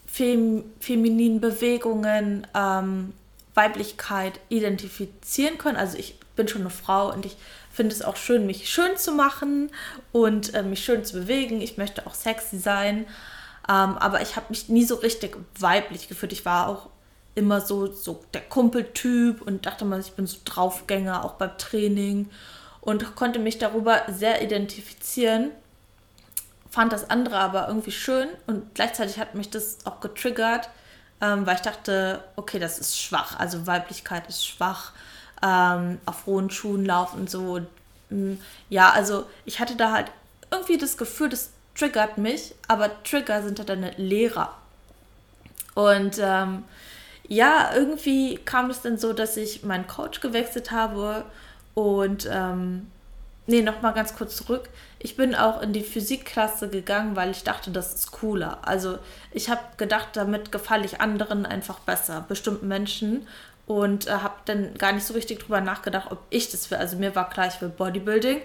fem 0.05 0.63
femininen 0.79 1.39
Bewegungen, 1.39 2.45
ähm, 2.53 3.13
Weiblichkeit 3.53 4.39
identifizieren 4.49 5.57
können. 5.57 5.77
Also 5.77 5.97
ich 5.97 6.15
bin 6.35 6.47
schon 6.47 6.61
eine 6.61 6.69
Frau 6.69 7.11
und 7.11 7.25
ich 7.25 7.37
finde 7.71 7.95
es 7.95 8.01
auch 8.01 8.17
schön, 8.17 8.45
mich 8.45 8.69
schön 8.69 8.97
zu 8.97 9.11
machen 9.13 9.71
und 10.11 10.53
äh, 10.53 10.63
mich 10.63 10.83
schön 10.83 11.05
zu 11.05 11.13
bewegen. 11.13 11.61
Ich 11.61 11.77
möchte 11.77 12.05
auch 12.05 12.13
sexy 12.13 12.59
sein. 12.59 13.05
Ähm, 13.69 13.97
aber 13.97 14.21
ich 14.21 14.35
habe 14.35 14.47
mich 14.49 14.69
nie 14.69 14.83
so 14.83 14.95
richtig 14.95 15.37
weiblich 15.57 16.07
gefühlt. 16.07 16.33
Ich 16.33 16.45
war 16.45 16.67
auch 16.67 16.89
immer 17.35 17.61
so, 17.61 17.91
so 17.91 18.23
der 18.33 18.41
Kumpeltyp 18.41 19.41
und 19.41 19.65
dachte 19.65 19.85
mal, 19.85 19.99
ich 19.99 20.13
bin 20.13 20.27
so 20.27 20.37
Draufgänger, 20.43 21.23
auch 21.23 21.33
beim 21.33 21.57
Training 21.57 22.29
und 22.81 23.15
konnte 23.15 23.39
mich 23.39 23.57
darüber 23.57 24.01
sehr 24.09 24.43
identifizieren. 24.43 25.51
Fand 26.69 26.93
das 26.93 27.09
andere 27.09 27.37
aber 27.37 27.67
irgendwie 27.67 27.91
schön 27.91 28.27
und 28.47 28.75
gleichzeitig 28.75 29.19
hat 29.19 29.35
mich 29.35 29.49
das 29.49 29.85
auch 29.85 29.99
getriggert, 29.99 30.69
ähm, 31.21 31.45
weil 31.45 31.55
ich 31.55 31.61
dachte, 31.61 32.23
okay, 32.35 32.59
das 32.59 32.79
ist 32.79 32.99
schwach, 32.99 33.39
also 33.39 33.67
Weiblichkeit 33.67 34.27
ist 34.27 34.45
schwach 34.45 34.93
ähm, 35.41 35.99
auf 36.05 36.25
hohen 36.25 36.49
Schuhen 36.49 36.85
laufen 36.85 37.21
und 37.21 37.29
so. 37.29 37.61
Mm, 38.09 38.33
ja, 38.69 38.91
also 38.91 39.25
ich 39.45 39.59
hatte 39.59 39.75
da 39.75 39.91
halt 39.91 40.11
irgendwie 40.49 40.77
das 40.77 40.97
Gefühl, 40.97 41.29
das 41.29 41.51
triggert 41.75 42.17
mich, 42.17 42.53
aber 42.67 43.03
Trigger 43.03 43.41
sind 43.43 43.59
halt 43.59 43.69
deine 43.69 43.91
Lehrer. 43.91 44.55
Und 45.73 46.19
ähm, 46.21 46.63
ja, 47.31 47.71
irgendwie 47.73 48.35
kam 48.43 48.69
es 48.69 48.81
dann 48.81 48.97
so, 48.97 49.13
dass 49.13 49.37
ich 49.37 49.63
meinen 49.63 49.87
Coach 49.87 50.19
gewechselt 50.19 50.71
habe 50.71 51.23
und 51.73 52.27
ähm, 52.29 52.87
nee, 53.47 53.61
nochmal 53.61 53.93
ganz 53.93 54.17
kurz 54.17 54.35
zurück. 54.35 54.67
Ich 54.99 55.15
bin 55.15 55.33
auch 55.33 55.61
in 55.61 55.71
die 55.71 55.81
Physikklasse 55.81 56.67
gegangen, 56.67 57.15
weil 57.15 57.31
ich 57.31 57.45
dachte, 57.45 57.71
das 57.71 57.93
ist 57.93 58.11
cooler. 58.11 58.57
Also 58.63 58.99
ich 59.31 59.49
habe 59.49 59.61
gedacht, 59.77 60.09
damit 60.11 60.51
gefalle 60.51 60.83
ich 60.83 60.99
anderen 60.99 61.45
einfach 61.45 61.79
besser, 61.79 62.25
bestimmten 62.27 62.67
Menschen 62.67 63.25
und 63.65 64.07
äh, 64.07 64.11
habe 64.11 64.35
dann 64.43 64.73
gar 64.73 64.91
nicht 64.91 65.05
so 65.05 65.13
richtig 65.13 65.39
drüber 65.39 65.61
nachgedacht, 65.61 66.11
ob 66.11 66.19
ich 66.31 66.51
das 66.51 66.69
will. 66.69 66.79
Also 66.79 66.97
mir 66.97 67.15
war 67.15 67.29
klar, 67.29 67.47
ich 67.47 67.61
will 67.61 67.69
Bodybuilding, 67.69 68.41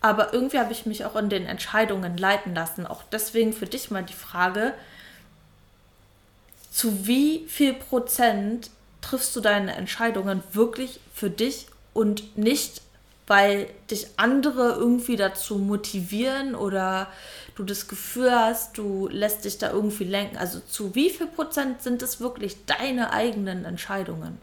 aber 0.00 0.32
irgendwie 0.32 0.58
habe 0.58 0.72
ich 0.72 0.86
mich 0.86 1.04
auch 1.04 1.16
in 1.16 1.28
den 1.28 1.44
Entscheidungen 1.44 2.16
leiten 2.16 2.54
lassen. 2.54 2.86
Auch 2.86 3.02
deswegen 3.12 3.52
für 3.52 3.66
dich 3.66 3.90
mal 3.90 4.02
die 4.02 4.14
Frage, 4.14 4.72
zu 6.72 7.06
wie 7.06 7.44
viel 7.48 7.74
Prozent 7.74 8.70
triffst 9.02 9.36
du 9.36 9.40
deine 9.40 9.76
Entscheidungen 9.76 10.42
wirklich 10.52 11.00
für 11.14 11.28
dich 11.28 11.66
und 11.92 12.38
nicht, 12.38 12.80
weil 13.26 13.68
dich 13.90 14.06
andere 14.16 14.72
irgendwie 14.72 15.16
dazu 15.16 15.58
motivieren 15.58 16.54
oder 16.54 17.08
du 17.56 17.64
das 17.64 17.88
Gefühl 17.88 18.32
hast, 18.32 18.78
du 18.78 19.06
lässt 19.08 19.44
dich 19.44 19.58
da 19.58 19.70
irgendwie 19.70 20.04
lenken. 20.04 20.38
Also 20.38 20.60
zu 20.60 20.94
wie 20.94 21.10
viel 21.10 21.26
Prozent 21.26 21.82
sind 21.82 22.00
es 22.00 22.20
wirklich 22.20 22.64
deine 22.64 23.12
eigenen 23.12 23.66
Entscheidungen? 23.66 24.38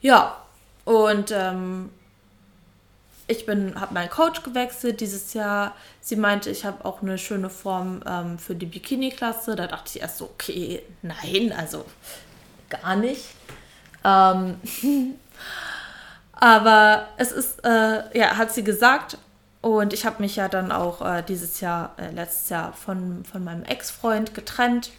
Ja, 0.00 0.42
und 0.84 1.30
ähm, 1.30 1.90
ich 3.28 3.48
habe 3.48 3.94
meinen 3.94 4.10
Coach 4.10 4.42
gewechselt 4.42 5.00
dieses 5.00 5.34
Jahr. 5.34 5.74
Sie 6.00 6.16
meinte, 6.16 6.50
ich 6.50 6.64
habe 6.64 6.84
auch 6.84 7.02
eine 7.02 7.18
schöne 7.18 7.50
Form 7.50 8.00
ähm, 8.06 8.38
für 8.38 8.54
die 8.54 8.66
Bikini-Klasse. 8.66 9.56
Da 9.56 9.66
dachte 9.66 9.90
ich 9.94 10.00
erst 10.00 10.18
so, 10.18 10.26
okay, 10.26 10.82
nein, 11.02 11.52
also 11.56 11.84
gar 12.68 12.94
nicht. 12.94 13.24
Ähm, 14.04 14.60
aber 16.32 17.08
es 17.16 17.32
ist, 17.32 17.64
äh, 17.64 18.18
ja, 18.18 18.36
hat 18.36 18.52
sie 18.52 18.62
gesagt. 18.62 19.18
Und 19.60 19.92
ich 19.92 20.06
habe 20.06 20.22
mich 20.22 20.36
ja 20.36 20.48
dann 20.48 20.70
auch 20.70 21.02
äh, 21.04 21.22
dieses 21.22 21.60
Jahr, 21.60 21.94
äh, 21.96 22.12
letztes 22.12 22.50
Jahr 22.50 22.72
von, 22.72 23.24
von 23.24 23.42
meinem 23.42 23.64
Ex-Freund 23.64 24.34
getrennt. 24.34 24.90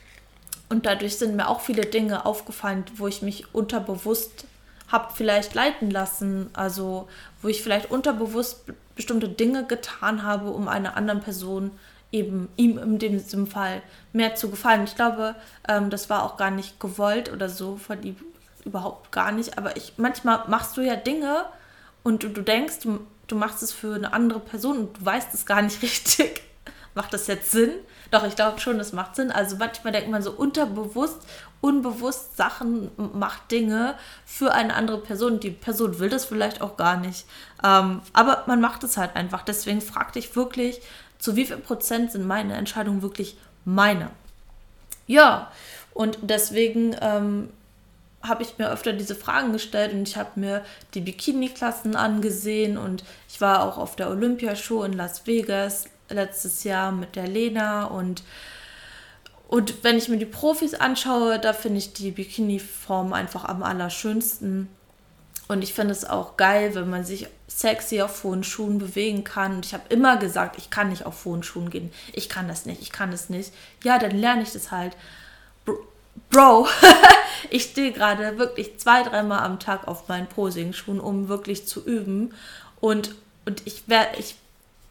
Und 0.67 0.86
dadurch 0.86 1.17
sind 1.17 1.38
mir 1.38 1.48
auch 1.48 1.62
viele 1.62 1.86
Dinge 1.86 2.25
aufgefallen, 2.25 2.84
wo 2.98 3.07
ich 3.07 3.22
mich 3.22 3.55
unterbewusst 3.55 4.46
habe 4.88 5.13
vielleicht 5.13 5.53
leiten 5.53 5.91
lassen, 5.91 6.50
also 6.53 7.08
wo 7.41 7.48
ich 7.48 7.62
vielleicht 7.62 7.91
unterbewusst 7.91 8.65
bestimmte 8.96 9.29
Dinge 9.29 9.65
getan 9.65 10.24
habe, 10.24 10.51
um 10.51 10.67
einer 10.67 10.98
anderen 10.98 11.22
Person 11.22 11.72
eben 12.12 12.50
ihm 12.56 12.77
in 12.77 13.00
dem 13.00 13.48
Fall 13.48 13.82
mehr 14.13 14.36
zu 14.36 14.50
gefallen. 14.50 14.86
Ich 14.86 14.96
glaube, 14.96 15.36
ähm, 15.67 15.89
das 15.89 16.10
war 16.10 16.24
auch 16.24 16.38
gar 16.38 16.51
nicht 16.51 16.79
gewollt 16.79 17.32
oder 17.32 17.50
so 17.50 17.75
von 17.75 18.01
ihm 18.03 18.15
überhaupt 18.63 19.12
gar 19.12 19.32
nicht. 19.32 19.58
Aber 19.58 19.75
ich 19.75 19.94
manchmal 19.98 20.44
machst 20.48 20.77
du 20.77 20.82
ja 20.82 20.96
Dinge 20.96 21.46
und 22.03 22.24
du, 22.24 22.29
du 22.29 22.41
denkst, 22.41 22.79
du, 22.79 23.00
du 23.27 23.36
machst 23.36 23.62
es 23.62 23.74
für 23.74 23.96
eine 23.96 24.13
andere 24.13 24.39
Person 24.39 24.77
und 24.77 24.98
du 24.98 25.06
weißt 25.06 25.34
es 25.34 25.46
gar 25.46 25.62
nicht 25.62 25.82
richtig. 25.82 26.41
Macht 26.98 27.13
das 27.13 27.27
jetzt 27.27 27.51
Sinn? 27.51 27.72
Doch, 28.12 28.25
ich 28.25 28.36
glaube 28.36 28.60
schon, 28.60 28.77
das 28.77 28.92
macht 28.92 29.16
Sinn. 29.16 29.32
Also 29.32 29.56
manchmal 29.58 29.94
denkt 29.94 30.10
man 30.10 30.22
so 30.22 30.32
unterbewusst 30.32 31.22
unbewusst 31.62 32.38
Sachen 32.38 32.92
macht, 33.13 33.51
Dinge 33.51 33.96
für 34.25 34.54
eine 34.54 34.75
andere 34.75 35.00
Person. 35.00 35.39
Die 35.39 35.51
Person 35.51 36.00
will 36.00 36.10
das 36.10 36.25
vielleicht 36.25 36.62
auch 36.62 36.77
gar 36.77 36.98
nicht. 36.98 37.25
Ähm, 37.63 38.01
aber 38.13 38.44
man 38.48 38.62
macht 38.62 38.84
es 38.84 38.98
halt 38.98 39.16
einfach. 39.16 39.44
Deswegen 39.44 39.82
frag 39.82 40.13
dich 40.13 40.36
wirklich, 40.36 40.82
zu 41.20 41.36
wie 41.36 41.46
viel 41.46 41.58
Prozent 41.58 42.12
sind 42.12 42.27
meine 42.27 42.56
Entscheidungen 42.56 43.01
wirklich 43.01 43.38
meine? 43.66 44.12
Ja, 45.08 45.51
und 45.94 46.20
deswegen 46.22 46.96
ähm, 47.01 47.50
habe 48.22 48.44
ich 48.44 48.58
mir 48.58 48.70
öfter 48.70 48.94
diese 48.94 49.16
Fragen 49.16 49.54
gestellt 49.54 49.94
und 49.94 50.08
ich 50.08 50.18
habe 50.18 50.39
mir 50.39 50.63
die 50.94 51.01
Bikini-Klassen 51.01 51.96
angesehen 51.96 52.77
und 52.77 53.04
ich 53.30 53.42
war 53.42 53.63
auch 53.63 53.77
auf 53.77 53.96
der 53.96 54.10
Olympiashow 54.10 54.84
in 54.84 54.94
Las 54.94 55.25
Vegas 55.25 55.86
letztes 56.10 56.64
Jahr 56.64 56.92
mit 56.92 57.16
der 57.16 57.28
Lena 57.28 57.86
und 57.86 58.24
und 59.50 59.86
wenn 59.86 59.98
ich 59.98 60.10
mir 60.10 60.18
die 60.18 60.26
Profis 60.26 60.74
anschaue, 60.74 61.40
da 61.40 61.54
finde 61.54 61.78
ich 61.78 61.94
die 61.94 62.12
Bikini-Form 62.12 63.14
einfach 63.14 63.46
am 63.46 63.64
allerschönsten. 63.64 64.68
Und 65.48 65.62
ich 65.62 65.74
finde 65.74 65.94
es 65.94 66.04
auch 66.04 66.36
geil, 66.36 66.76
wenn 66.76 66.90
man 66.90 67.06
sich 67.06 67.28
sexy 67.48 68.02
auf 68.02 68.26
hohen 68.26 68.44
Schuhen 68.44 68.78
bewegen 68.78 69.24
kann. 69.24 69.56
Und 69.56 69.66
ich 69.66 69.74
habe 69.74 69.86
immer 69.88 70.18
gesagt, 70.18 70.58
ich 70.58 70.70
kann 70.70 70.90
nicht 70.90 71.06
auf 71.06 71.24
hohen 71.24 71.44
Schuhen 71.44 71.70
gehen. 71.70 71.94
Ich 72.12 72.28
kann 72.28 72.50
das 72.50 72.66
nicht, 72.66 72.82
ich 72.82 72.92
kann 72.92 73.12
das 73.12 73.30
nicht. 73.30 73.54
Ja, 73.86 73.98
dann 74.00 74.12
lerne 74.12 74.42
ich 74.42 74.52
das 74.52 74.70
halt. 74.70 74.98
Bro, 76.30 76.68
ich 77.50 77.64
stehe 77.64 77.94
gerade 77.94 78.38
wirklich 78.38 78.78
zwei, 78.80 79.04
dreimal 79.04 79.46
am 79.46 79.62
Tag 79.62 79.88
auf 79.88 80.10
meinen 80.10 80.28
Posing-Schuhen, 80.28 81.00
um 81.00 81.30
wirklich 81.30 81.66
zu 81.66 81.86
üben. 81.86 82.34
Und 82.82 83.16
und 83.48 83.66
ich 83.66 83.88
werde, 83.88 84.18
ich, 84.20 84.36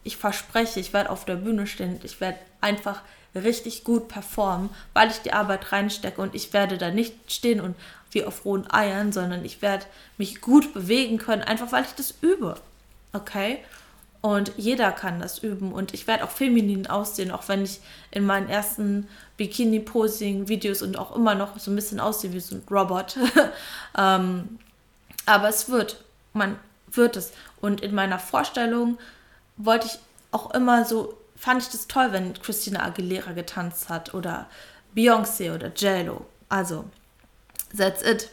ich 0.07 0.17
verspreche, 0.17 0.81
ich 0.81 0.93
werde 0.93 1.11
auf 1.11 1.25
der 1.25 1.37
Bühne 1.37 1.67
stehen, 1.67 2.01
ich 2.03 2.21
werde 2.21 2.39
einfach 2.61 3.03
richtig 3.35 3.85
gut 3.85 4.09
performen, 4.09 4.71
weil 4.95 5.11
ich 5.11 5.19
die 5.19 5.33
Arbeit 5.33 5.73
reinstecke 5.73 6.21
und 6.21 6.35
ich 6.35 6.53
werde 6.53 6.79
da 6.79 6.91
nicht 6.91 7.15
stehen 7.31 7.61
und 7.61 7.75
wie 8.11 8.25
auf 8.25 8.45
rohen 8.45 8.71
Eiern, 8.73 9.13
sondern 9.13 9.45
ich 9.45 9.61
werde 9.61 9.85
mich 10.17 10.41
gut 10.41 10.73
bewegen 10.73 11.19
können, 11.19 11.43
einfach 11.43 11.73
weil 11.73 11.85
ich 11.85 11.95
das 11.95 12.15
übe. 12.23 12.57
Okay? 13.13 13.59
Und 14.23 14.53
jeder 14.57 14.91
kann 14.93 15.21
das 15.21 15.39
üben. 15.39 15.73
Und 15.73 15.95
ich 15.95 16.07
werde 16.07 16.25
auch 16.25 16.31
feminin 16.31 16.87
aussehen, 16.87 17.31
auch 17.31 17.47
wenn 17.49 17.63
ich 17.63 17.81
in 18.11 18.25
meinen 18.25 18.49
ersten 18.49 19.07
Bikini-Posing-Videos 19.37 20.83
und 20.83 20.97
auch 20.97 21.15
immer 21.15 21.35
noch 21.35 21.59
so 21.59 21.71
ein 21.71 21.77
bisschen 21.77 22.01
aussehe 22.01 22.33
wie 22.33 22.41
so 22.41 22.57
ein 22.57 22.63
Robot. 22.71 23.19
ähm, 23.99 24.59
aber 25.27 25.49
es 25.49 25.69
wird. 25.69 26.03
Man 26.33 26.59
wird 26.91 27.17
es. 27.17 27.33
Und 27.61 27.83
in 27.83 27.95
meiner 27.95 28.19
Vorstellung 28.19 28.99
wollte 29.57 29.87
ich 29.87 29.99
auch 30.31 30.53
immer 30.53 30.85
so, 30.85 31.17
fand 31.37 31.63
ich 31.63 31.69
das 31.69 31.87
toll, 31.87 32.13
wenn 32.13 32.35
Christina 32.35 32.85
Aguilera 32.85 33.33
getanzt 33.33 33.89
hat 33.89 34.15
oder 34.15 34.47
Beyoncé 34.95 35.55
oder 35.55 35.73
JLo. 35.75 36.27
Also, 36.49 36.85
that's 37.77 38.03
it. 38.03 38.31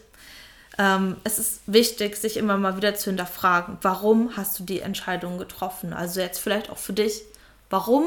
Ähm, 0.77 1.17
es 1.23 1.39
ist 1.39 1.61
wichtig, 1.67 2.15
sich 2.15 2.37
immer 2.37 2.57
mal 2.57 2.77
wieder 2.77 2.95
zu 2.95 3.09
hinterfragen, 3.09 3.77
warum 3.81 4.35
hast 4.37 4.57
du 4.59 4.63
die 4.63 4.79
Entscheidung 4.79 5.37
getroffen? 5.37 5.93
Also 5.93 6.19
jetzt 6.19 6.39
vielleicht 6.39 6.69
auch 6.69 6.77
für 6.77 6.93
dich, 6.93 7.21
warum 7.69 8.05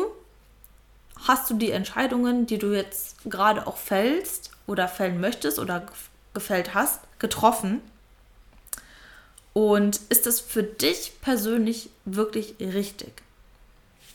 hast 1.29 1.49
du 1.49 1.55
die 1.55 1.71
Entscheidungen, 1.71 2.47
die 2.47 2.59
du 2.59 2.75
jetzt 2.75 3.19
gerade 3.25 3.67
auch 3.67 3.77
fällst 3.77 4.51
oder 4.67 4.89
fällen 4.89 5.21
möchtest 5.21 5.59
oder 5.59 5.87
gefällt 6.35 6.75
hast, 6.75 7.01
getroffen? 7.19 7.81
Und 9.57 10.01
ist 10.11 10.27
das 10.27 10.39
für 10.39 10.63
dich 10.63 11.13
persönlich 11.23 11.89
wirklich 12.05 12.57
richtig? 12.61 13.23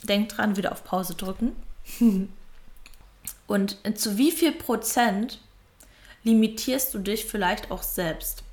Denk 0.04 0.28
dran, 0.28 0.56
wieder 0.56 0.70
auf 0.70 0.84
Pause 0.84 1.16
drücken. 1.16 1.56
Und 3.48 3.76
zu 3.96 4.18
wie 4.18 4.30
viel 4.30 4.52
Prozent 4.52 5.40
limitierst 6.22 6.94
du 6.94 7.00
dich 7.00 7.24
vielleicht 7.24 7.72
auch 7.72 7.82
selbst. 7.82 8.44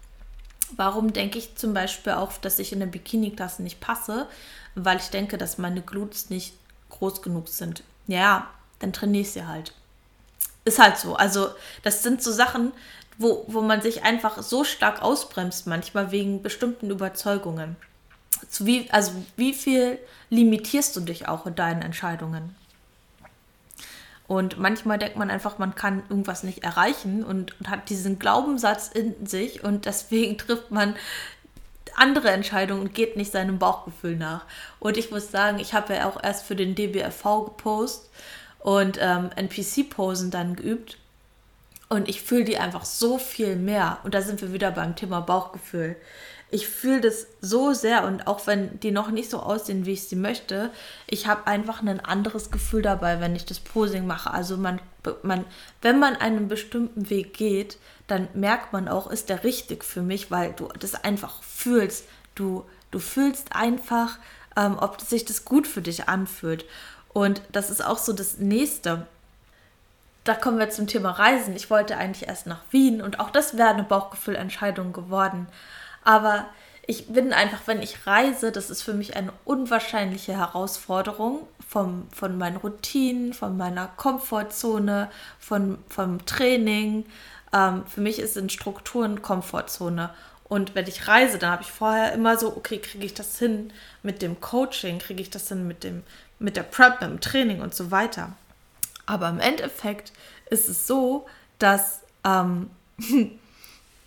Warum 0.77 1.13
denke 1.13 1.37
ich 1.37 1.55
zum 1.55 1.75
Beispiel 1.75 2.13
auch, 2.13 2.31
dass 2.39 2.57
ich 2.57 2.73
in 2.73 2.79
der 2.79 2.87
Bikini-Klasse 2.87 3.61
nicht 3.61 3.79
passe? 3.79 4.27
Weil 4.73 4.97
ich 4.97 5.11
denke, 5.11 5.37
dass 5.37 5.59
meine 5.59 5.83
Glutes 5.83 6.31
nicht 6.31 6.55
groß 6.89 7.21
genug 7.21 7.49
sind. 7.49 7.83
Ja, 8.07 8.49
dann 8.79 8.93
trainiere 8.93 9.21
ich 9.21 9.31
sie 9.31 9.45
halt. 9.45 9.75
Ist 10.65 10.79
halt 10.79 10.97
so. 10.97 11.15
Also, 11.15 11.49
das 11.83 12.01
sind 12.01 12.23
so 12.23 12.31
Sachen, 12.31 12.71
wo, 13.19 13.43
wo 13.47 13.61
man 13.61 13.81
sich 13.81 14.03
einfach 14.03 14.41
so 14.41 14.63
stark 14.63 15.03
ausbremst, 15.03 15.67
manchmal 15.67 16.11
wegen 16.11 16.41
bestimmten 16.41 16.89
Überzeugungen. 16.89 17.75
Zu 18.49 18.65
wie, 18.65 18.89
also, 18.91 19.11
wie 19.35 19.53
viel 19.53 19.99
limitierst 20.29 20.95
du 20.95 21.01
dich 21.01 21.27
auch 21.27 21.45
in 21.45 21.53
deinen 21.53 21.81
Entscheidungen? 21.81 22.55
Und 24.25 24.57
manchmal 24.57 24.97
denkt 24.97 25.17
man 25.17 25.29
einfach, 25.29 25.57
man 25.57 25.75
kann 25.75 26.03
irgendwas 26.07 26.43
nicht 26.43 26.63
erreichen 26.63 27.23
und, 27.23 27.59
und 27.59 27.69
hat 27.69 27.89
diesen 27.89 28.19
Glaubenssatz 28.19 28.87
in 28.87 29.25
sich 29.25 29.63
und 29.63 29.85
deswegen 29.85 30.37
trifft 30.37 30.71
man 30.71 30.95
andere 31.95 32.29
Entscheidungen 32.29 32.81
und 32.81 32.93
geht 32.93 33.17
nicht 33.17 33.33
seinem 33.33 33.59
Bauchgefühl 33.59 34.15
nach. 34.15 34.45
Und 34.79 34.95
ich 34.97 35.11
muss 35.11 35.29
sagen, 35.29 35.59
ich 35.59 35.73
habe 35.73 35.95
ja 35.95 36.07
auch 36.07 36.23
erst 36.23 36.45
für 36.45 36.55
den 36.55 36.75
DBFV 36.75 37.45
gepostet 37.45 38.09
und 38.59 38.97
ähm, 39.01 39.31
NPC-Posen 39.35 40.31
dann 40.31 40.55
geübt. 40.55 40.97
Und 41.89 42.07
ich 42.07 42.21
fühle 42.21 42.43
die 42.45 42.57
einfach 42.57 42.85
so 42.85 43.17
viel 43.17 43.55
mehr. 43.55 43.99
Und 44.03 44.13
da 44.13 44.21
sind 44.21 44.41
wir 44.41 44.53
wieder 44.53 44.71
beim 44.71 44.95
Thema 44.95 45.21
Bauchgefühl 45.21 45.95
ich 46.51 46.67
fühle 46.67 47.01
das 47.01 47.27
so 47.41 47.73
sehr 47.73 48.05
und 48.05 48.27
auch 48.27 48.47
wenn 48.47 48.79
die 48.79 48.91
noch 48.91 49.11
nicht 49.11 49.29
so 49.29 49.39
aussehen, 49.39 49.85
wie 49.85 49.93
ich 49.93 50.07
sie 50.07 50.15
möchte, 50.15 50.71
ich 51.05 51.27
habe 51.27 51.45
einfach 51.47 51.81
ein 51.81 51.99
anderes 51.99 52.49
Gefühl 52.49 52.81
dabei, 52.81 53.19
wenn 53.19 53.35
ich 53.35 53.45
das 53.45 53.59
Posing 53.59 54.07
mache. 54.07 54.31
Also 54.31 54.57
man, 54.57 54.81
man, 55.21 55.45
wenn 55.81 55.99
man 55.99 56.15
einen 56.15 56.47
bestimmten 56.47 57.09
Weg 57.09 57.35
geht, 57.35 57.77
dann 58.07 58.27
merkt 58.33 58.73
man 58.73 58.87
auch, 58.87 59.11
ist 59.11 59.29
der 59.29 59.43
richtig 59.43 59.85
für 59.85 60.01
mich, 60.01 60.31
weil 60.31 60.53
du 60.53 60.69
das 60.79 60.95
einfach 60.95 61.43
fühlst. 61.43 62.05
Du, 62.33 62.65
du 62.89 62.97
fühlst 62.97 63.55
einfach, 63.55 64.17
ähm, 64.57 64.77
ob 64.79 64.99
sich 65.01 65.25
das 65.25 65.45
gut 65.45 65.67
für 65.67 65.81
dich 65.81 66.09
anfühlt. 66.09 66.65
Und 67.13 67.43
das 67.51 67.69
ist 67.69 67.85
auch 67.85 67.99
so 67.99 68.11
das 68.11 68.39
Nächste. 68.39 69.05
Da 70.23 70.33
kommen 70.33 70.59
wir 70.59 70.69
zum 70.69 70.87
Thema 70.87 71.11
Reisen. 71.11 71.55
Ich 71.55 71.69
wollte 71.69 71.97
eigentlich 71.97 72.27
erst 72.27 72.45
nach 72.45 72.61
Wien 72.71 73.01
und 73.01 73.19
auch 73.19 73.29
das 73.29 73.57
wäre 73.57 73.69
eine 73.69 73.83
Bauchgefühlentscheidung 73.83 74.93
geworden. 74.93 75.47
Aber 76.03 76.45
ich 76.89 77.07
bin 77.07 77.33
einfach, 77.33 77.61
wenn 77.67 77.83
ich 77.83 78.07
reise, 78.07 78.51
das 78.51 78.71
ist 78.71 78.81
für 78.81 78.95
mich 78.95 79.15
eine 79.15 79.31
unwahrscheinliche 79.45 80.35
Herausforderung 80.35 81.47
vom, 81.67 82.07
von 82.11 82.35
meinen 82.37 82.57
Routinen, 82.57 83.33
von 83.33 83.55
meiner 83.57 83.87
Komfortzone, 83.95 85.11
von, 85.39 85.77
vom 85.87 86.25
Training. 86.25 87.05
Ähm, 87.53 87.83
für 87.85 88.01
mich 88.01 88.17
ist 88.17 88.37
in 88.37 88.49
Strukturen 88.49 89.21
Komfortzone. 89.21 90.09
Und 90.45 90.73
wenn 90.73 90.87
ich 90.87 91.07
reise, 91.07 91.37
dann 91.37 91.51
habe 91.51 91.61
ich 91.61 91.71
vorher 91.71 92.11
immer 92.13 92.37
so, 92.37 92.57
okay, 92.57 92.79
kriege 92.79 93.05
ich 93.05 93.13
das 93.13 93.37
hin 93.37 93.71
mit 94.01 94.23
dem 94.23 94.41
Coaching, 94.41 94.97
kriege 94.97 95.21
ich 95.21 95.29
das 95.29 95.47
hin 95.47 95.67
mit, 95.67 95.83
dem, 95.83 96.01
mit 96.39 96.57
der 96.57 96.63
Prep, 96.63 97.01
mit 97.01 97.09
dem 97.11 97.21
Training 97.21 97.61
und 97.61 97.75
so 97.75 97.91
weiter. 97.91 98.33
Aber 99.09 99.27
im 99.27 99.39
Endeffekt 99.39 100.13
ist 100.51 100.69
es 100.69 100.85
so, 100.85 101.25
dass, 101.57 102.01
ähm, 102.23 102.69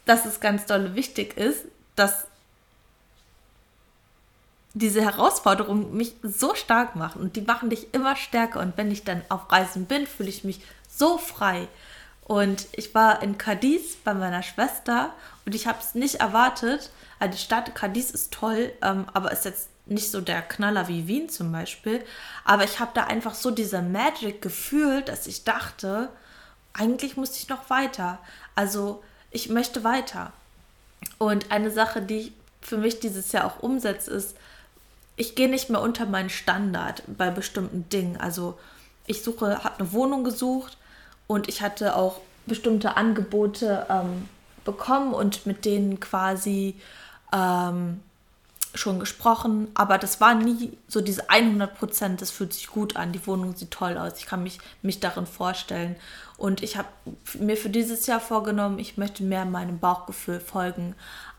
dass 0.07 0.27
es 0.27 0.39
ganz 0.39 0.65
doll 0.67 0.95
wichtig 0.95 1.37
ist, 1.37 1.65
dass 1.97 2.29
diese 4.75 5.03
Herausforderungen 5.03 5.97
mich 5.97 6.15
so 6.23 6.55
stark 6.55 6.95
machen 6.95 7.21
und 7.21 7.35
die 7.35 7.43
machen 7.43 7.69
dich 7.69 7.93
immer 7.93 8.15
stärker. 8.15 8.61
Und 8.61 8.77
wenn 8.77 8.93
ich 8.93 9.03
dann 9.03 9.23
auf 9.29 9.51
Reisen 9.51 9.87
bin, 9.87 10.07
fühle 10.07 10.29
ich 10.29 10.45
mich 10.45 10.61
so 10.89 11.19
frei. 11.19 11.67
Und 12.23 12.69
ich 12.71 12.95
war 12.95 13.25
in 13.25 13.39
Cadiz 13.39 13.97
bei 13.97 14.15
meiner 14.15 14.45
Schwester 14.45 15.13
und 15.45 15.57
ich 15.57 15.67
habe 15.67 15.79
es 15.81 15.97
nicht 15.97 16.21
erwartet. 16.21 16.91
Also 17.19 17.33
die 17.33 17.43
Stadt 17.43 17.75
Cadiz 17.75 18.11
ist 18.11 18.33
toll, 18.33 18.73
ähm, 18.81 19.07
aber 19.13 19.33
ist 19.33 19.45
jetzt 19.45 19.69
nicht 19.87 20.11
so 20.11 20.21
der 20.21 20.43
Knaller 20.43 20.89
wie 20.89 21.07
Wien 21.07 21.29
zum 21.29 21.53
Beispiel. 21.53 22.05
Aber 22.45 22.65
ich 22.65 22.81
habe 22.81 22.93
da 22.95 23.05
einfach 23.05 23.35
so 23.35 23.51
diese 23.51 23.83
Magic 23.83 24.41
gefühlt, 24.41 25.09
dass 25.09 25.27
ich 25.27 25.45
dachte, 25.45 26.09
eigentlich 26.73 27.17
muss 27.17 27.37
ich 27.37 27.49
noch 27.49 27.69
weiter. 27.71 28.19
Also 28.55 29.03
ich 29.31 29.49
möchte 29.49 29.85
weiter. 29.85 30.33
Und 31.19 31.51
eine 31.51 31.71
Sache, 31.71 32.03
die 32.03 32.19
ich 32.19 32.33
für 32.61 32.79
mich 32.79 33.01
dieses 33.01 33.33
Jahr 33.33 33.45
auch 33.47 33.63
umsetze, 33.63 34.11
ist, 34.13 34.37
ich 35.17 35.35
gehe 35.35 35.49
nicht 35.49 35.69
mehr 35.69 35.81
unter 35.81 36.07
meinen 36.07 36.31
Standard 36.31 37.03
bei 37.07 37.31
bestimmten 37.31 37.89
Dingen. 37.89 38.17
Also 38.17 38.59
ich 39.07 39.23
suche, 39.23 39.63
habe 39.65 39.81
eine 39.81 39.93
Wohnung 39.93 40.25
gesucht 40.25 40.79
und 41.27 41.49
ich 41.49 41.61
hatte 41.61 41.97
auch 41.97 42.21
bestimmte 42.47 42.97
Angebote 42.97 43.87
ähm, 43.89 44.29
bekommen 44.65 45.13
und 45.13 45.47
mit 45.47 45.65
denen 45.65 46.01
quasi 46.01 46.77
ähm, 47.33 48.01
schon 48.75 49.01
gesprochen, 49.01 49.69
aber 49.75 49.99
das 49.99 50.21
war 50.21 50.35
nie 50.35 50.77
so 50.89 51.01
diese 51.01 51.29
100 51.29 51.77
Prozent, 51.79 52.23
das 52.23 52.31
fühlt 52.31 52.53
sich 52.55 52.69
gut 52.69 52.97
an, 52.97 53.13
die 53.13 53.27
Wohnung 53.27 53.55
sieht 53.55 53.71
toll 53.71 53.99
aus, 53.99 54.15
ich 54.19 54.27
kann 54.27 54.43
mich, 54.43 54.59
mich 54.81 55.01
darin 55.01 55.27
vorstellen. 55.27 55.97
Und 56.39 56.63
ich 56.63 56.77
habe 56.77 56.89
mir 57.39 57.57
für 57.57 57.69
dieses 57.69 58.07
Jahr 58.07 58.21
vorgenommen, 58.21 58.79
ich 58.79 58.97
möchte 58.97 59.23
mehr 59.23 59.45
meinem 59.45 59.79
Bauchgefühl 59.79 60.41
folgen. 60.41 60.95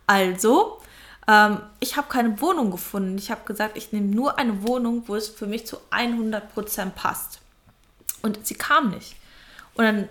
Also, 0.07 0.79
ähm, 1.27 1.59
ich 1.79 1.97
habe 1.97 2.07
keine 2.07 2.39
Wohnung 2.39 2.71
gefunden. 2.71 3.17
Ich 3.17 3.31
habe 3.31 3.41
gesagt, 3.45 3.77
ich 3.77 3.91
nehme 3.91 4.07
nur 4.07 4.37
eine 4.37 4.63
Wohnung, 4.63 5.03
wo 5.07 5.15
es 5.15 5.27
für 5.27 5.47
mich 5.47 5.65
zu 5.65 5.77
100 5.89 6.53
Prozent 6.53 6.95
passt. 6.95 7.41
Und 8.21 8.45
sie 8.45 8.55
kam 8.55 8.91
nicht. 8.91 9.15
Und 9.75 9.83
dann 9.83 10.09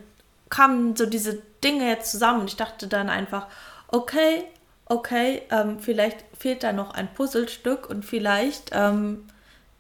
kamen 0.51 0.97
so 0.97 1.07
diese 1.07 1.41
Dinge 1.65 1.89
jetzt 1.89 2.11
zusammen 2.11 2.41
und 2.41 2.51
ich 2.51 2.57
dachte 2.57 2.87
dann 2.87 3.09
einfach, 3.09 3.47
okay, 3.89 4.45
okay, 4.87 5.43
ähm, 5.51 5.79
vielleicht 5.81 6.25
fehlt 6.39 6.63
da 6.63 6.73
noch 6.73 6.95
ein 6.95 7.13
Puzzlestück 7.15 7.89
und 7.89 8.05
vielleicht 8.05 8.71
ähm, 8.73 9.27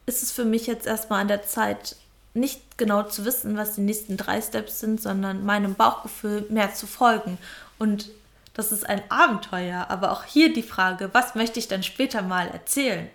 ist 0.07 0.23
es 0.23 0.33
für 0.33 0.45
mich 0.45 0.67
jetzt 0.67 0.87
erstmal 0.87 1.21
an 1.21 1.29
der 1.29 1.43
Zeit, 1.43 1.97
nicht 2.35 2.79
genau 2.79 3.03
zu 3.03 3.25
wissen, 3.25 3.57
was 3.57 3.75
die 3.75 3.83
nächsten 3.83 4.17
drei 4.17 4.41
Steps 4.41 4.81
sind, 4.81 5.01
sondern 5.01 5.45
meinem 5.45 5.75
Bauchgefühl 5.75 6.47
mehr 6.49 6.73
zu 6.73 6.87
folgen. 6.87 7.37
Und 7.79 8.11
das 8.55 8.73
ist 8.73 8.89
ein 8.89 9.03
Abenteuer, 9.11 9.87
aber 9.89 10.13
auch 10.13 10.25
hier 10.25 10.53
die 10.53 10.63
Frage, 10.63 11.11
was 11.13 11.35
möchte 11.35 11.59
ich 11.59 11.69
dann 11.69 11.83
später 11.83 12.23
mal 12.23 12.49
erzählen 12.49 13.09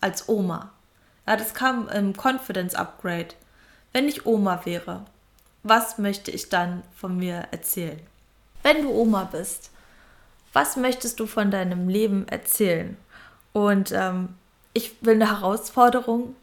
als 0.00 0.28
Oma? 0.28 0.70
Ja, 1.26 1.36
das 1.36 1.54
kam 1.54 1.88
im 1.88 2.14
Confidence 2.14 2.74
Upgrade. 2.74 3.34
Wenn 3.92 4.08
ich 4.08 4.26
Oma 4.26 4.60
wäre, 4.64 5.04
was 5.62 5.98
möchte 5.98 6.30
ich 6.30 6.48
dann 6.48 6.82
von 6.96 7.16
mir 7.16 7.48
erzählen? 7.50 8.00
Wenn 8.62 8.82
du 8.82 8.90
Oma 8.90 9.24
bist, 9.24 9.70
was 10.52 10.76
möchtest 10.76 11.20
du 11.20 11.26
von 11.26 11.50
deinem 11.50 11.88
Leben 11.88 12.26
erzählen? 12.28 12.96
Und 13.52 13.92
ähm, 13.92 14.30
ich 14.72 14.94
will 15.00 15.14
eine 15.14 15.30
Herausforderung. 15.30 16.34